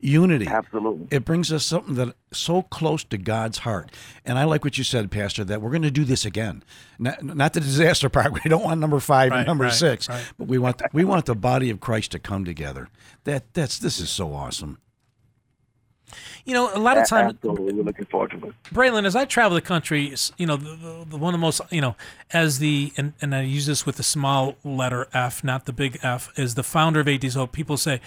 [0.00, 0.46] unity.
[0.46, 1.08] Absolutely.
[1.10, 3.90] It brings us something that so close to God's heart.
[4.24, 6.62] And I like what you said, Pastor, that we're going to do this again.
[6.98, 8.32] Not, not the disaster part.
[8.44, 10.24] We don't want number five Right, and number right, six, right.
[10.38, 12.88] but we want we want the body of Christ to come together.
[13.24, 14.78] That that's this is so awesome.
[16.44, 17.74] You know, a lot of times, Absolutely.
[17.74, 18.54] We're looking forward to it.
[18.72, 21.80] Braylon, as I travel the country, you know, the, the, one of the most, you
[21.80, 21.96] know,
[22.32, 25.98] as the, and, and I use this with the small letter F, not the big
[26.02, 27.52] F, is the founder of AD Hope.
[27.52, 28.00] People say,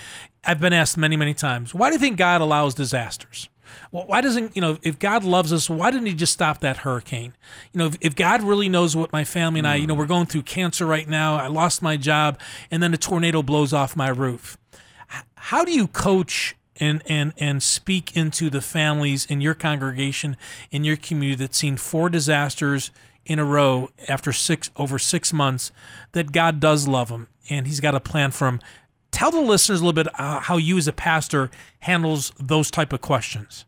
[0.46, 3.50] I've been asked many, many times, why do you think God allows disasters?
[3.92, 6.78] Well, why doesn't, you know, if God loves us, why didn't he just stop that
[6.78, 7.34] hurricane?
[7.72, 10.08] You know, if, if God really knows what my family and I, you know, we're
[10.08, 12.40] going through cancer right now, I lost my job,
[12.72, 14.58] and then a tornado blows off my roof
[15.36, 20.38] how do you coach and and and speak into the families in your congregation
[20.72, 22.92] in your community that's seen four disasters
[23.26, 25.72] in a row after six over six months
[26.14, 28.60] that god does love them and he's got a plan for them
[29.12, 31.50] tell the listeners a little bit uh, how you as a pastor
[31.82, 33.66] handles those type of questions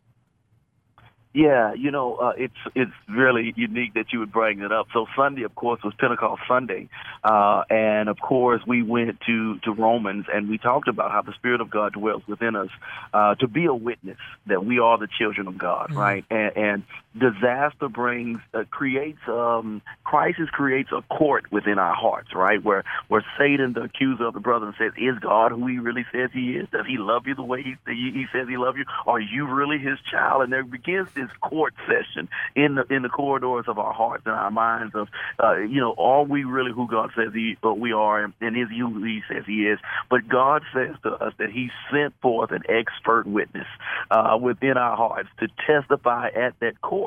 [1.34, 4.88] Yeah, you know, uh, it's it's really unique that you would bring that up.
[4.92, 6.90] So Sunday, of course, was Pentecost Sunday,
[7.24, 11.32] uh, and of course we went to to Romans and we talked about how the
[11.32, 12.68] Spirit of God dwells within us
[13.14, 15.98] uh, to be a witness that we are the children of God, mm-hmm.
[15.98, 16.24] right?
[16.30, 16.82] And, and
[17.18, 22.62] disaster brings uh, creates um, crisis creates a court within our hearts, right?
[22.62, 26.30] Where where Satan, the accuser of the brother, says, "Is God who He really says
[26.32, 26.68] He is?
[26.70, 28.84] Does He love you the way He He says He loves you?
[29.06, 33.10] Are you really His child?" And there begins this court session in the in the
[33.10, 35.08] corridors of our hearts and our minds of,
[35.42, 38.68] uh, you know, are we really who God says he, uh, we are, and is
[38.70, 39.78] He who He says He is?
[40.08, 43.66] But God says to us that He sent forth an expert witness
[44.10, 47.01] uh, within our hearts to testify at that court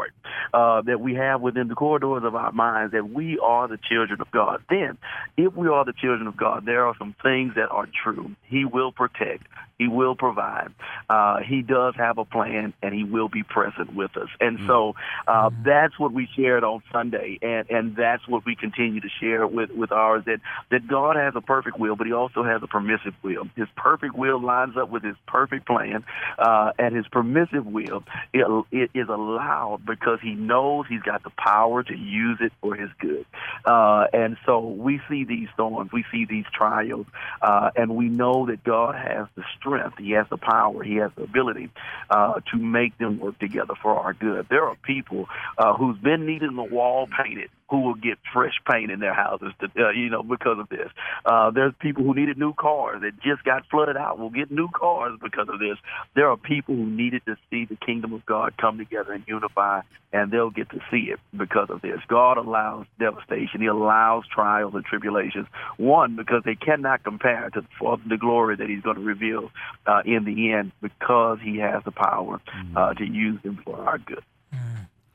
[0.53, 4.21] uh, that we have within the corridors of our minds that we are the children
[4.21, 4.61] of God.
[4.69, 4.97] Then,
[5.37, 8.31] if we are the children of God, there are some things that are true.
[8.47, 9.47] He will protect.
[9.77, 10.69] He will provide.
[11.09, 14.29] Uh, he does have a plan, and He will be present with us.
[14.39, 14.67] And mm-hmm.
[14.67, 14.95] so
[15.27, 15.63] uh, mm-hmm.
[15.63, 19.71] that's what we shared on Sunday, and and that's what we continue to share with
[19.71, 20.23] with ours.
[20.25, 20.39] That
[20.71, 23.49] that God has a perfect will, but He also has a permissive will.
[23.55, 26.05] His perfect will lines up with His perfect plan,
[26.39, 31.31] uh, and His permissive will it, it is allowed because He knows He's got the
[31.31, 33.25] power to use it for His good.
[33.63, 37.05] Uh, and so we see these storms, we see these trials,
[37.41, 39.97] uh, and we know that God has the strength.
[39.97, 40.83] He has the power.
[40.83, 41.69] He has the ability
[42.09, 44.47] uh, to make them work together for our good.
[44.49, 45.27] There are people
[45.57, 49.51] uh, who's been needing the wall painted who will get fresh paint in their houses,
[49.59, 50.89] to, uh, you know, because of this.
[51.25, 54.69] Uh, there's people who needed new cars that just got flooded out will get new
[54.69, 55.77] cars because of this.
[56.15, 59.81] There are people who needed to see the kingdom of God come together and unify,
[60.13, 61.99] and they'll get to see it because of this.
[62.07, 63.61] God allows devastation.
[63.61, 65.47] He allows trials and tribulations.
[65.77, 67.65] One, because they cannot compare to
[68.07, 69.51] the glory that He's going to reveal
[69.87, 72.39] uh, in the end because He has the power
[72.75, 74.23] uh, to use them for our good.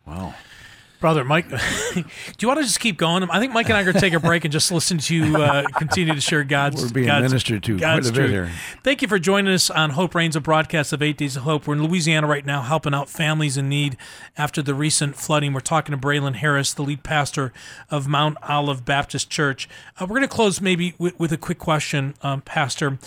[0.06, 0.34] Wow.
[1.00, 1.48] Brother Mike,
[1.94, 2.04] do
[2.40, 3.22] you want to just keep going?
[3.30, 5.14] I think Mike and I are going to take a break and just listen to
[5.14, 6.82] you uh, continue to share God's.
[6.82, 8.50] We're being God's, ministered to God's quite here.
[8.84, 11.66] Thank you for joining us on Hope Reigns, a broadcast of Eight Days of Hope.
[11.66, 13.96] We're in Louisiana right now, helping out families in need
[14.36, 15.54] after the recent flooding.
[15.54, 17.54] We're talking to Braylon Harris, the lead pastor
[17.90, 19.70] of Mount Olive Baptist Church.
[19.98, 22.98] Uh, we're going to close maybe with, with a quick question, um, Pastor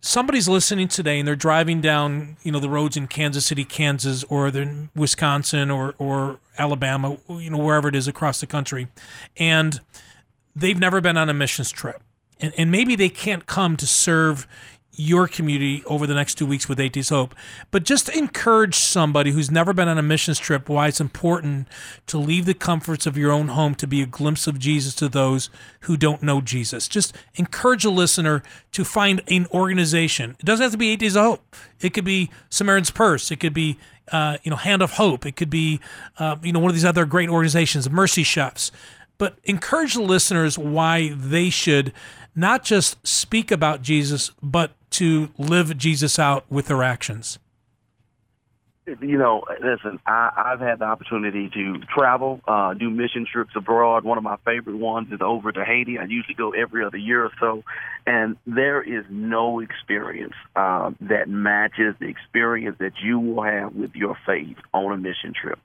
[0.00, 4.24] somebody's listening today and they're driving down, you know, the roads in Kansas City, Kansas,
[4.24, 8.88] or they're in Wisconsin or or Alabama, you know, wherever it is across the country,
[9.36, 9.80] and
[10.54, 12.02] they've never been on a missions trip,
[12.38, 14.46] and, and maybe they can't come to serve
[15.00, 17.34] your community over the next two weeks with AT's Hope.
[17.70, 21.68] But just encourage somebody who's never been on a missions trip why it's important
[22.06, 25.08] to leave the comforts of your own home to be a glimpse of Jesus to
[25.08, 25.48] those
[25.80, 26.86] who don't know Jesus.
[26.86, 28.42] Just encourage a listener
[28.72, 30.36] to find an organization.
[30.38, 31.56] It doesn't have to be Eight Days of Hope.
[31.80, 33.30] It could be Samaritan's Purse.
[33.30, 33.78] It could be
[34.12, 35.24] uh, you know Hand of Hope.
[35.24, 35.80] It could be
[36.18, 38.70] uh, you know one of these other great organizations, Mercy Chefs.
[39.18, 41.92] But encourage the listeners why they should
[42.34, 47.38] not just speak about Jesus, but to live Jesus out with their actions?
[48.86, 54.02] You know, listen, I, I've had the opportunity to travel, uh, do mission trips abroad.
[54.04, 55.98] One of my favorite ones is over to Haiti.
[55.98, 57.62] I usually go every other year or so.
[58.06, 63.94] And there is no experience uh, that matches the experience that you will have with
[63.94, 65.60] your faith on a mission trip.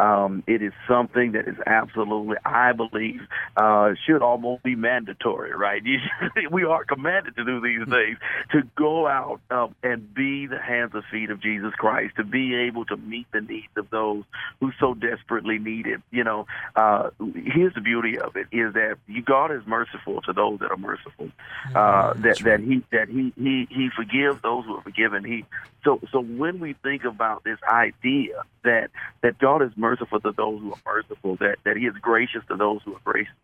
[0.00, 3.20] Um, it is something that is absolutely, I believe,
[3.54, 5.82] uh, should almost be mandatory, right?
[6.50, 8.16] we are commanded to do these things,
[8.52, 12.54] to go out um, and be the hands and feet of Jesus Christ, to be
[12.54, 14.24] able to meet the needs of those
[14.60, 16.00] who so desperately need it.
[16.10, 18.96] You know, uh, here's the beauty of it: is that
[19.26, 21.30] God is merciful to those that are merciful.
[21.74, 25.24] Uh, that that he that he he he forgives those who are forgiven.
[25.24, 25.44] He
[25.84, 28.90] so so when we think about this idea that
[29.22, 32.56] that God is merciful to those who are merciful, that that He is gracious to
[32.56, 33.34] those who are gracious,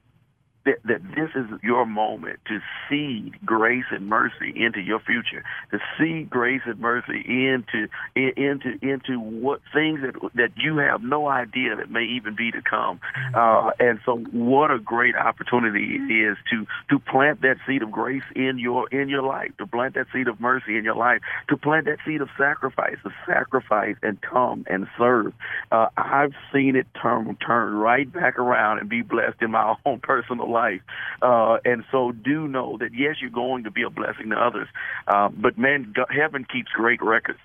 [0.67, 2.59] that, that this is your moment to
[2.89, 9.19] seed grace and mercy into your future, to seed grace and mercy into into into
[9.19, 13.01] what things that that you have no idea that may even be to come.
[13.35, 17.91] Uh, and so, what a great opportunity it is to to plant that seed of
[17.91, 21.21] grace in your in your life, to plant that seed of mercy in your life,
[21.49, 25.33] to plant that seed of sacrifice, to sacrifice and come and serve.
[25.71, 30.01] Uh, I've seen it turn turn right back around and be blessed in my own
[30.01, 30.83] personal life life.
[31.29, 34.69] Uh, and so do know that, yes, you're going to be a blessing to others.
[35.13, 37.41] Uh, but man, God, heaven keeps great records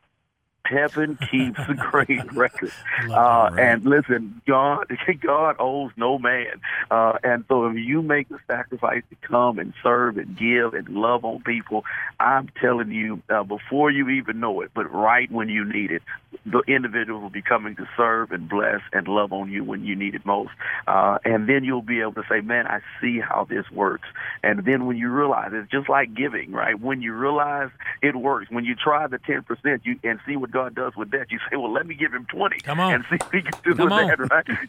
[0.72, 2.72] heaven keeps a great record.
[3.10, 4.86] Uh, and listen, God,
[5.22, 6.62] God owes no man.
[6.90, 10.88] Uh, and so if you make the sacrifice to come and serve and give and
[10.90, 11.84] love on people,
[12.20, 16.02] I'm telling you, uh, before you even know it, but right when you need it,
[16.46, 19.96] the individual will be coming to serve and bless and love on you when you
[19.96, 20.52] need it most.
[20.88, 24.08] Uh, and then you'll be able to say, man, I see how this works.
[24.44, 26.80] And then when you realize it's just like giving, right?
[26.80, 27.70] When you realize
[28.02, 29.46] it works, when you try the 10%
[29.84, 32.26] you and see what God does with that, you say, well, let me give him
[32.30, 32.94] 20 Come on.
[32.94, 34.08] and see if he can do Come with on.
[34.08, 34.20] that,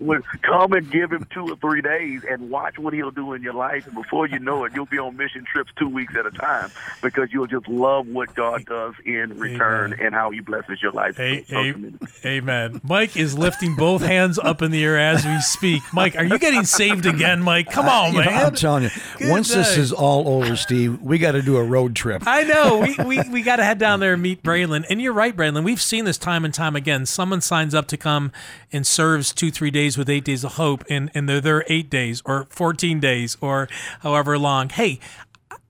[0.01, 0.23] right?
[0.43, 3.55] Come and give him two or three days and watch what he'll do in your
[3.55, 3.87] life.
[3.87, 6.71] And before you know it, you'll be on mission trips two weeks at a time
[7.03, 10.07] because you'll just love what God does in return Amen.
[10.07, 11.19] and how he blesses your life.
[11.19, 12.81] A- So, a- amen.
[12.85, 15.83] Mike is lifting both hands up in the air as we speak.
[15.93, 17.71] Mike, are you getting saved again, Mike?
[17.71, 18.47] Come on, You know, man.
[18.47, 21.63] I'm telling you, Good once this is all over, Steve, we got to do a
[21.65, 22.23] road trip.
[22.27, 22.79] I know.
[22.81, 24.85] We, we, we got to head down there and meet Braylon.
[24.91, 25.65] And you're right, Braylon.
[25.73, 27.07] We've seen this time and time again.
[27.07, 28.31] Someone signs up to come
[28.75, 31.89] and serves two, three days with eight days of hope, and, and they're there eight
[31.89, 33.71] days or 14 days or
[34.01, 34.69] however long.
[34.69, 35.01] Hey,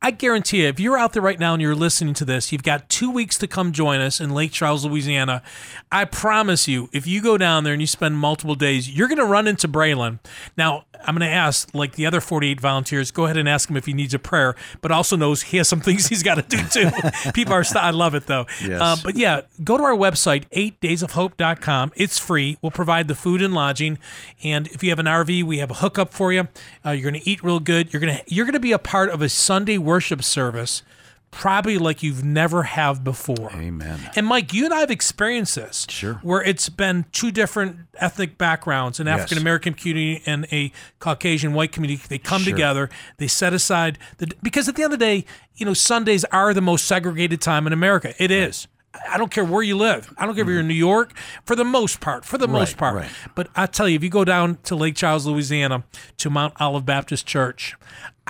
[0.04, 2.64] I guarantee you, if you're out there right now and you're listening to this, you've
[2.64, 5.40] got two weeks to come join us in Lake Charles, Louisiana.
[5.92, 9.18] I promise you, if you go down there and you spend multiple days, you're going
[9.18, 10.18] to run into Braylon.
[10.56, 13.76] Now, I'm going to ask, like the other 48 volunteers, go ahead and ask him
[13.76, 16.42] if he needs a prayer, but also knows he has some things he's got to
[16.42, 16.90] do too.
[17.32, 18.46] People are, st- I love it though.
[18.62, 18.80] Yes.
[18.80, 21.92] Uh, but yeah, go to our website, 8daysofhope.com.
[21.96, 22.58] It's free.
[22.62, 23.98] We'll provide the food and lodging.
[24.42, 26.48] And if you have an RV, we have a hookup for you.
[26.84, 27.92] Uh, you're going to eat real good.
[27.92, 30.82] You're going to you're going to be a part of a Sunday worship service,
[31.32, 33.50] probably like you've never have before.
[33.52, 33.98] Amen.
[34.14, 35.86] And Mike, you and I have experienced this.
[35.88, 36.14] Sure.
[36.22, 39.18] Where it's been two different ethnic backgrounds, an Yes.
[39.20, 40.70] African American community and a
[41.00, 42.00] Caucasian white community.
[42.08, 42.52] They come Sure.
[42.52, 45.24] together, they set aside the because at the end of the day,
[45.56, 48.14] you know, Sundays are the most segregated time in America.
[48.22, 48.68] It is.
[49.10, 50.12] I don't care where you live.
[50.18, 51.14] I don't care if you're in New York,
[51.46, 52.26] for the most part.
[52.26, 52.94] For the most part.
[52.94, 53.08] right.
[53.34, 55.84] But I tell you, if you go down to Lake Charles, Louisiana,
[56.18, 57.74] to Mount Olive Baptist Church,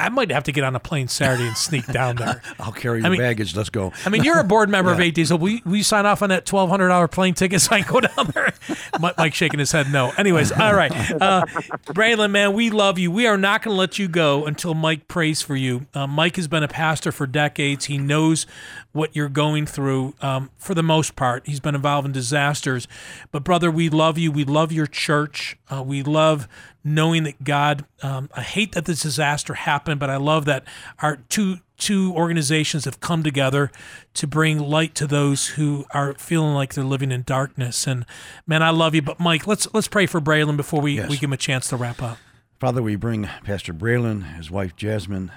[0.03, 2.43] I might have to get on a plane Saturday and sneak down there.
[2.61, 3.55] I'll carry your mean- baggage.
[3.55, 3.93] Let's go.
[4.05, 5.13] I mean, you're a board member of Eight.
[5.27, 7.93] So we you, sign off on that twelve hundred dollar plane ticket so I can
[7.93, 8.53] go down there?
[9.01, 10.13] Mike, Mike shaking his head no.
[10.17, 11.45] Anyways, all right, uh,
[11.87, 13.11] Braylon, man, we love you.
[13.11, 15.87] We are not going to let you go until Mike prays for you.
[15.95, 17.87] Uh, Mike has been a pastor for decades.
[17.87, 18.47] He knows
[18.93, 20.15] what you're going through.
[20.21, 22.87] Um, for the most part, he's been involved in disasters.
[23.31, 24.31] But brother, we love you.
[24.33, 25.57] We love your church.
[25.71, 26.49] Uh, we love
[26.85, 27.85] knowing that God.
[28.03, 30.65] Um, I hate that this disaster happened, but I love that
[31.01, 33.71] our two two organizations have come together
[34.15, 37.87] to bring light to those who are feeling like they're living in darkness.
[37.89, 38.07] And
[38.47, 39.03] man, I love you.
[39.03, 41.09] But Mike, let's let's pray for Braylon before we, Yes.
[41.11, 42.19] we give him a chance to wrap up.
[42.61, 45.33] Father, we bring Pastor Braylon, his wife Jasmine,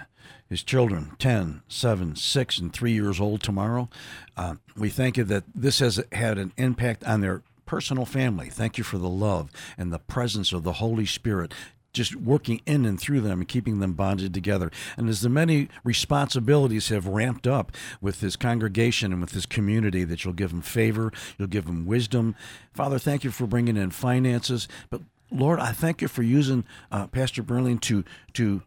[0.48, 3.90] his children, 10, 7, 6, and 3 years old tomorrow.
[4.38, 8.50] Uh, we thank you that this has had an impact on their personal family.
[8.50, 11.54] Thank you for the love and the presence of the Holy Spirit
[11.96, 14.70] just working in and through them and keeping them bonded together.
[14.98, 20.04] And as the many responsibilities have ramped up with this congregation and with this community,
[20.04, 22.36] that you'll give them favor, you'll give them wisdom.
[22.74, 24.68] Father, thank you for bringing in finances.
[24.90, 25.02] But
[25.32, 28.04] Lord, I thank you for using uh, Pastor Berlin to
[28.34, 28.62] to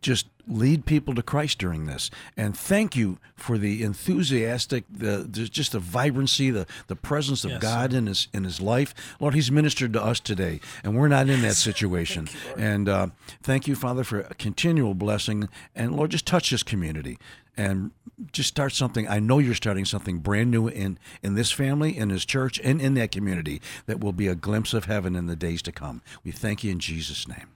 [0.00, 2.10] just lead people to Christ during this.
[2.36, 7.52] And thank you for the enthusiastic, the there's just the vibrancy, the the presence of
[7.52, 8.94] Yes, God in his in his life.
[9.20, 12.28] Lord, He's ministered to us today, and we're not in that situation.
[12.56, 13.06] and uh,
[13.42, 15.48] thank you, Father, for a continual blessing.
[15.74, 17.18] And Lord, just touch this community.
[17.56, 17.90] And
[18.32, 19.06] just start something.
[19.06, 22.80] I know you're starting something brand new in in this family, in this church, and
[22.80, 26.00] in that community that will be a glimpse of heaven in the days to come.
[26.24, 27.48] We thank you in Jesus' name.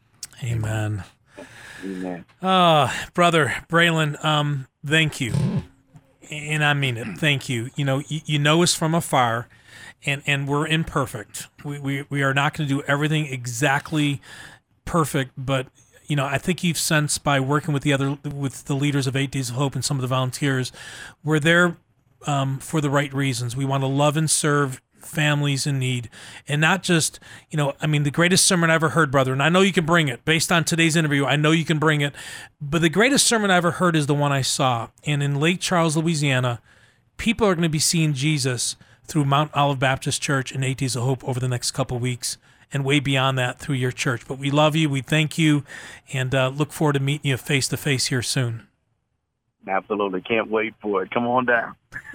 [0.42, 0.64] Amen.
[0.64, 1.04] Amen.
[2.42, 5.32] Uh, brother Braylon, um, thank you.
[6.30, 7.18] And I mean it.
[7.18, 7.70] Thank you.
[7.76, 9.48] You know, you, you know us from afar
[10.06, 11.48] and, and we're imperfect.
[11.64, 14.20] We, we, we are not going to do everything exactly
[14.84, 15.66] perfect, but
[16.06, 19.16] you know, I think you've sensed by working with the other, with the leaders of
[19.16, 20.70] Eight Days of Hope and some of the volunteers,
[21.22, 21.76] we're there
[22.26, 23.56] um, for the right reasons.
[23.56, 26.08] We want to love and serve families in need.
[26.48, 29.42] And not just you know i mean the greatest sermon i ever heard brother and
[29.42, 32.00] i know you can bring it based on today's interview i know you can bring
[32.00, 32.14] it
[32.60, 34.88] but the greatest sermon i ever heard is the one i saw.
[35.04, 36.60] And in lake charles louisiana
[37.16, 40.96] people are going to be seeing jesus through mount olive baptist church and eight days
[40.96, 42.38] of hope over the next couple weeks
[42.72, 44.26] and way beyond that through your church.
[44.26, 45.64] But we love you we thank you
[46.12, 48.66] and uh, look forward to meeting you face to face here soon
[49.66, 50.20] Absolutely.
[50.20, 51.10] Can't wait for it.
[51.10, 51.74] Come on down.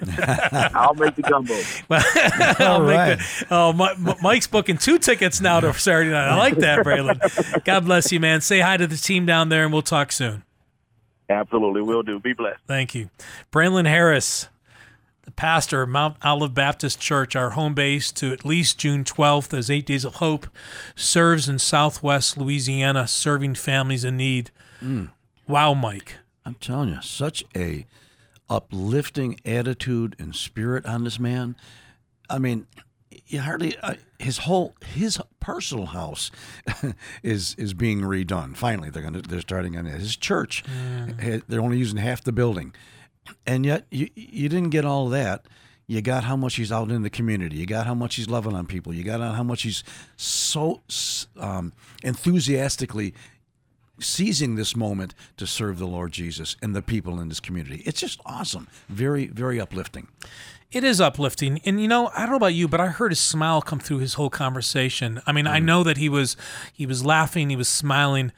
[0.74, 1.54] I'll make the gumbo.
[2.64, 3.18] I'll right.
[3.18, 6.28] the- oh, Mi- Mi- Mike's booking two tickets now to Saturday night.
[6.28, 7.64] I like that, Braylon.
[7.64, 8.40] God bless you, man.
[8.40, 10.44] Say hi to the team down there, and we'll talk soon.
[11.28, 11.82] Absolutely.
[11.82, 12.18] Will do.
[12.20, 12.60] Be blessed.
[12.66, 13.10] Thank you.
[13.52, 14.48] Braylon Harris,
[15.22, 19.56] the pastor of Mount Olive Baptist Church, our home base to at least June 12th,
[19.56, 20.46] as Eight Days of Hope
[20.94, 24.50] serves in Southwest Louisiana, serving families in need.
[24.82, 25.10] Mm.
[25.48, 26.16] Wow, Mike.
[26.44, 27.86] I'm telling you, such a
[28.48, 31.56] uplifting attitude and spirit on this man.
[32.28, 32.66] I mean,
[33.26, 36.30] you hardly uh, his whole his personal house
[37.22, 38.56] is is being redone.
[38.56, 39.98] Finally, they're gonna they're starting on it.
[40.00, 40.64] His church,
[41.18, 42.74] had- they're only using half the building,
[43.46, 45.46] and yet you you didn't get all that.
[45.86, 47.56] You got how much he's out in the community.
[47.56, 48.94] You got how much he's loving on people.
[48.94, 49.82] You got how much he's
[50.16, 50.82] so
[51.36, 51.72] um,
[52.04, 53.12] enthusiastically
[54.00, 57.82] seizing this moment to serve the Lord Jesus and the people in this community.
[57.86, 58.68] It's just awesome.
[58.88, 60.08] Very, very uplifting.
[60.72, 61.60] It is uplifting.
[61.64, 63.98] And you know, I don't know about you, but I heard a smile come through
[63.98, 65.20] his whole conversation.
[65.26, 66.36] I mean, I know that he was
[66.72, 68.32] he was laughing, he was smiling.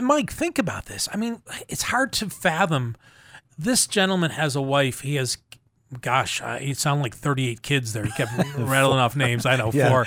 [0.00, 1.08] Mike, think about this.
[1.12, 2.94] I mean, it's hard to fathom.
[3.58, 5.00] This gentleman has a wife.
[5.00, 5.38] He has
[6.00, 8.04] gosh, uh, he sounded like 38 kids there.
[8.04, 9.44] He kept rattling off names.
[9.44, 9.88] I know, Yeah.
[9.90, 10.06] four.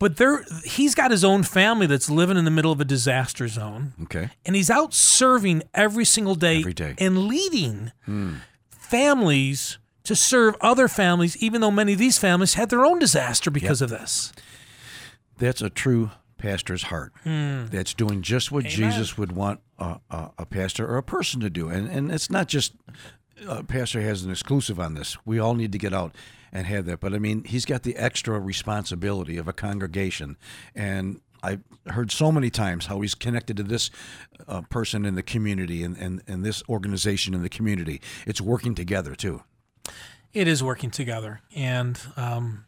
[0.00, 3.46] But there he's got his own family that's living in the middle of a disaster
[3.46, 4.30] zone Okay.
[4.44, 6.94] and he's out serving every single day, Every day.
[6.98, 8.36] and leading hmm.
[8.70, 13.50] families to serve other families, even though many of these families had their own disaster
[13.50, 14.32] because of this.
[15.38, 17.12] That's a true pastor's heart.
[17.22, 17.66] Hmm.
[17.66, 21.50] That's doing just what Jesus would want a, a, a pastor or a person to
[21.50, 21.68] do.
[21.68, 22.72] And, and it's not just
[23.46, 25.16] a pastor has an exclusive on this.
[25.24, 26.14] We all need to get out
[26.52, 27.00] and have that.
[27.00, 30.36] But I mean, he's got the extra responsibility of a congregation.
[30.74, 33.90] And I've heard so many times how he's connected to this
[34.46, 38.00] uh, person in the community and, and, and this organization in the community.
[38.26, 39.42] It's working together, too.
[40.32, 42.66] It is working together, and um,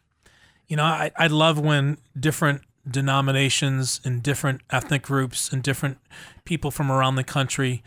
[0.67, 5.99] you know, I, I love when different denominations and different ethnic groups and different
[6.45, 7.85] people from around the country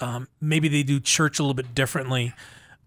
[0.00, 2.34] um, maybe they do church a little bit differently.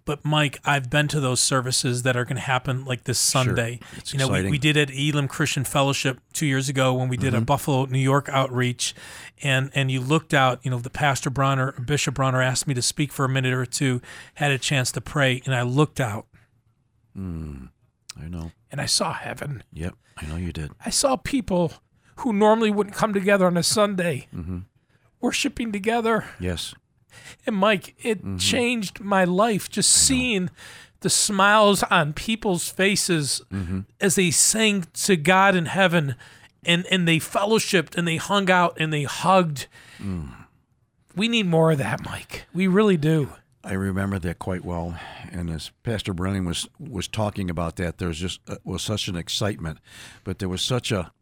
[0.06, 3.80] But Mike, I've been to those services that are going to happen like this Sunday.
[3.82, 4.00] Sure.
[4.00, 4.52] It's you know, we, exciting.
[4.52, 7.46] we did at Elim Christian Fellowship two years ago when we did a mm-hmm.
[7.46, 8.94] Buffalo, New York outreach,
[9.42, 10.60] and and you looked out.
[10.64, 13.66] You know, the pastor Bronner, Bishop Bronner, asked me to speak for a minute or
[13.66, 14.02] two.
[14.36, 16.26] Had a chance to pray, and I looked out
[17.16, 17.66] hmm,
[18.22, 18.52] I know.
[18.72, 19.64] and I saw heaven.
[19.72, 19.94] Yep.
[20.18, 20.72] I know you did.
[20.86, 21.74] I saw people
[22.18, 24.60] who normally wouldn't come together on a Sunday, mm-hmm.
[25.22, 26.26] worshiping together.
[26.40, 26.76] Yes.
[27.46, 28.38] And Mike, it mm-hmm.
[28.38, 30.50] changed my life just seeing
[31.02, 33.82] the smiles on people's faces mm-hmm.
[34.00, 36.16] as they sang to God in heaven
[36.66, 39.68] and, and they fellowshipped and they hung out and they hugged.
[40.02, 40.32] Mm.
[41.16, 42.46] We need more of that, Mike.
[42.54, 43.30] We really do.
[43.66, 45.00] I remember that quite well,
[45.32, 49.08] and as Pastor Brennan was was talking about that, there was just uh, was such
[49.08, 49.80] an excitement,
[50.26, 51.14] but there was such a,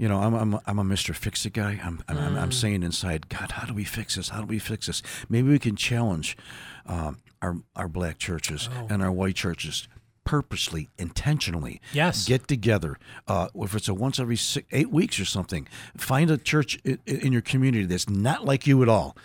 [0.00, 1.78] you know, I'm I'm I'm a Mister Fix It guy.
[1.84, 4.30] I'm I'm, I'm, I'm saying inside, God, how do we fix this?
[4.30, 5.02] How do we fix this?
[5.28, 6.38] Maybe we can challenge
[6.86, 9.86] um, our our black churches and our white churches.
[10.24, 12.26] Purposely, intentionally, Yes.
[12.26, 12.98] get together.
[13.26, 16.98] Uh, if it's a once every six, eight weeks or something, find a church in,
[17.06, 19.16] in your community that's not like you at all.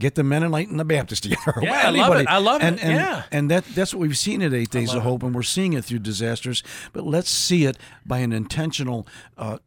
[0.00, 1.54] Get the Mennonite and the Baptist together.
[1.62, 2.26] Yeah, I love it.
[2.28, 2.64] I love it.
[2.66, 3.22] and, and, Yeah.
[3.30, 5.84] And that that's what we've seen at Eight Days of Hope, and we're seeing it
[5.84, 6.62] through disasters.
[6.92, 9.06] But let's see it by an intentional
[9.36, 9.58] uh,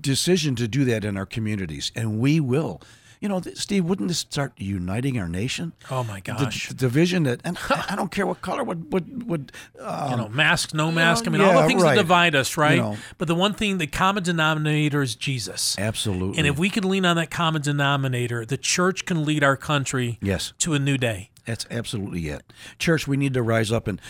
[0.00, 2.80] decision to do that in our communities, and we will.
[3.20, 5.72] You know, Steve, wouldn't this start uniting our nation?
[5.90, 6.68] Oh, my gosh.
[6.68, 9.52] The, division that, and I I don't care what color, would would would.
[9.80, 11.26] Um, you know, mask, no mask.
[11.26, 11.94] I mean, yeah, all the things right.
[11.94, 12.76] that divide us, right?
[12.76, 12.96] You know.
[13.16, 15.78] But the one thing, the common denominator is Jesus.
[15.78, 16.38] absolutely.
[16.38, 20.18] And if we can lean on that common denominator, the church can lead our country
[20.20, 21.30] yes, to a new day.
[21.46, 22.52] That's absolutely it.
[22.78, 24.00] Church, we need to rise up and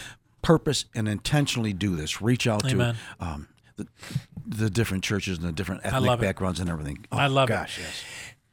[0.42, 2.20] purpose and intentionally do this.
[2.20, 2.96] Reach out Amen.
[3.18, 3.86] to um, the,
[4.46, 7.06] the different churches and the different ethnic backgrounds and everything.
[7.10, 7.52] Oh, I love it.
[7.52, 8.04] gosh, yes.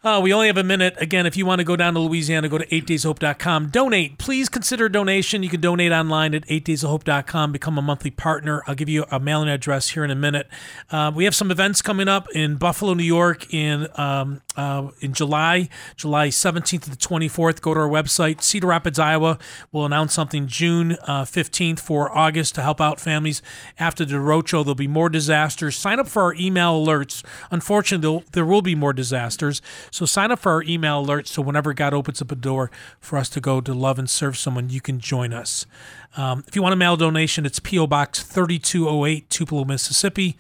[0.03, 0.95] Uh, we only have a minute.
[0.97, 3.69] Again, if you want to go down to Louisiana, go to 8dayshope.com.
[3.69, 4.17] Donate.
[4.17, 5.43] Please consider a donation.
[5.43, 7.53] You can donate online at 8dayshope.com.
[7.53, 8.63] Become a monthly partner.
[8.67, 10.49] I'll give you a mailing address here in a minute.
[10.91, 15.13] Uh, we have some events coming up in Buffalo, New York in um, uh, in
[15.13, 17.61] July, July 17th to the 24th.
[17.61, 18.41] Go to our website.
[18.41, 19.37] Cedar Rapids, Iowa.
[19.71, 23.41] We'll announce something June uh, 15th for August to help out families.
[23.79, 25.75] After the roadshow, there'll be more disasters.
[25.75, 27.23] Sign up for our email alerts.
[27.51, 29.61] Unfortunately, there will be more disasters.
[29.91, 33.17] So sign up for our email alerts so whenever God opens up a door for
[33.17, 35.65] us to go to love and serve someone, you can join us.
[36.15, 37.87] Um, if you want a mail donation, it's P.O.
[37.87, 40.37] Box 3208, Tupelo, Mississippi.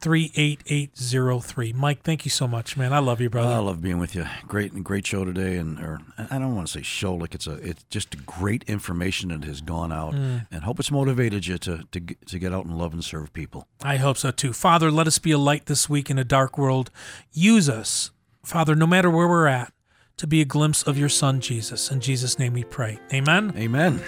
[0.00, 1.72] 38803.
[1.72, 2.92] Mike, thank you so much, man.
[2.92, 3.52] I love you, brother.
[3.54, 4.26] I love being with you.
[4.46, 7.54] Great, great show today, and or I don't want to say show like it's a
[7.54, 10.46] it's just great information that has gone out, Mm.
[10.50, 13.66] and hope it's motivated you to to to get out and love and serve people.
[13.82, 14.52] I hope so too.
[14.52, 16.90] Father, let us be a light this week in a dark world.
[17.32, 18.10] Use us,
[18.44, 19.72] Father, no matter where we're at,
[20.18, 21.90] to be a glimpse of your Son, Jesus.
[21.90, 22.98] In Jesus' name we pray.
[23.12, 23.52] Amen.
[23.56, 24.02] Amen.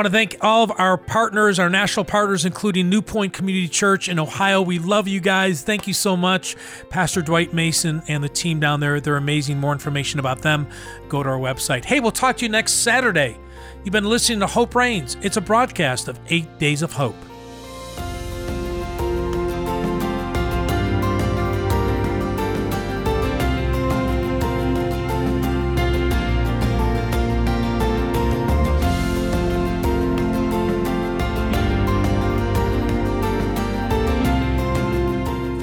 [0.00, 4.08] Want to thank all of our partners, our national partners, including New Point Community Church
[4.08, 4.62] in Ohio.
[4.62, 5.60] We love you guys.
[5.60, 6.56] Thank you so much.
[6.88, 9.58] Pastor Dwight Mason and the team down there, they're amazing.
[9.58, 10.66] More information about them,
[11.10, 11.84] go to our website.
[11.84, 13.36] Hey, we'll talk to you next Saturday.
[13.84, 15.18] You've been listening to Hope Reigns.
[15.20, 17.16] It's a broadcast of Eight Days of Hope.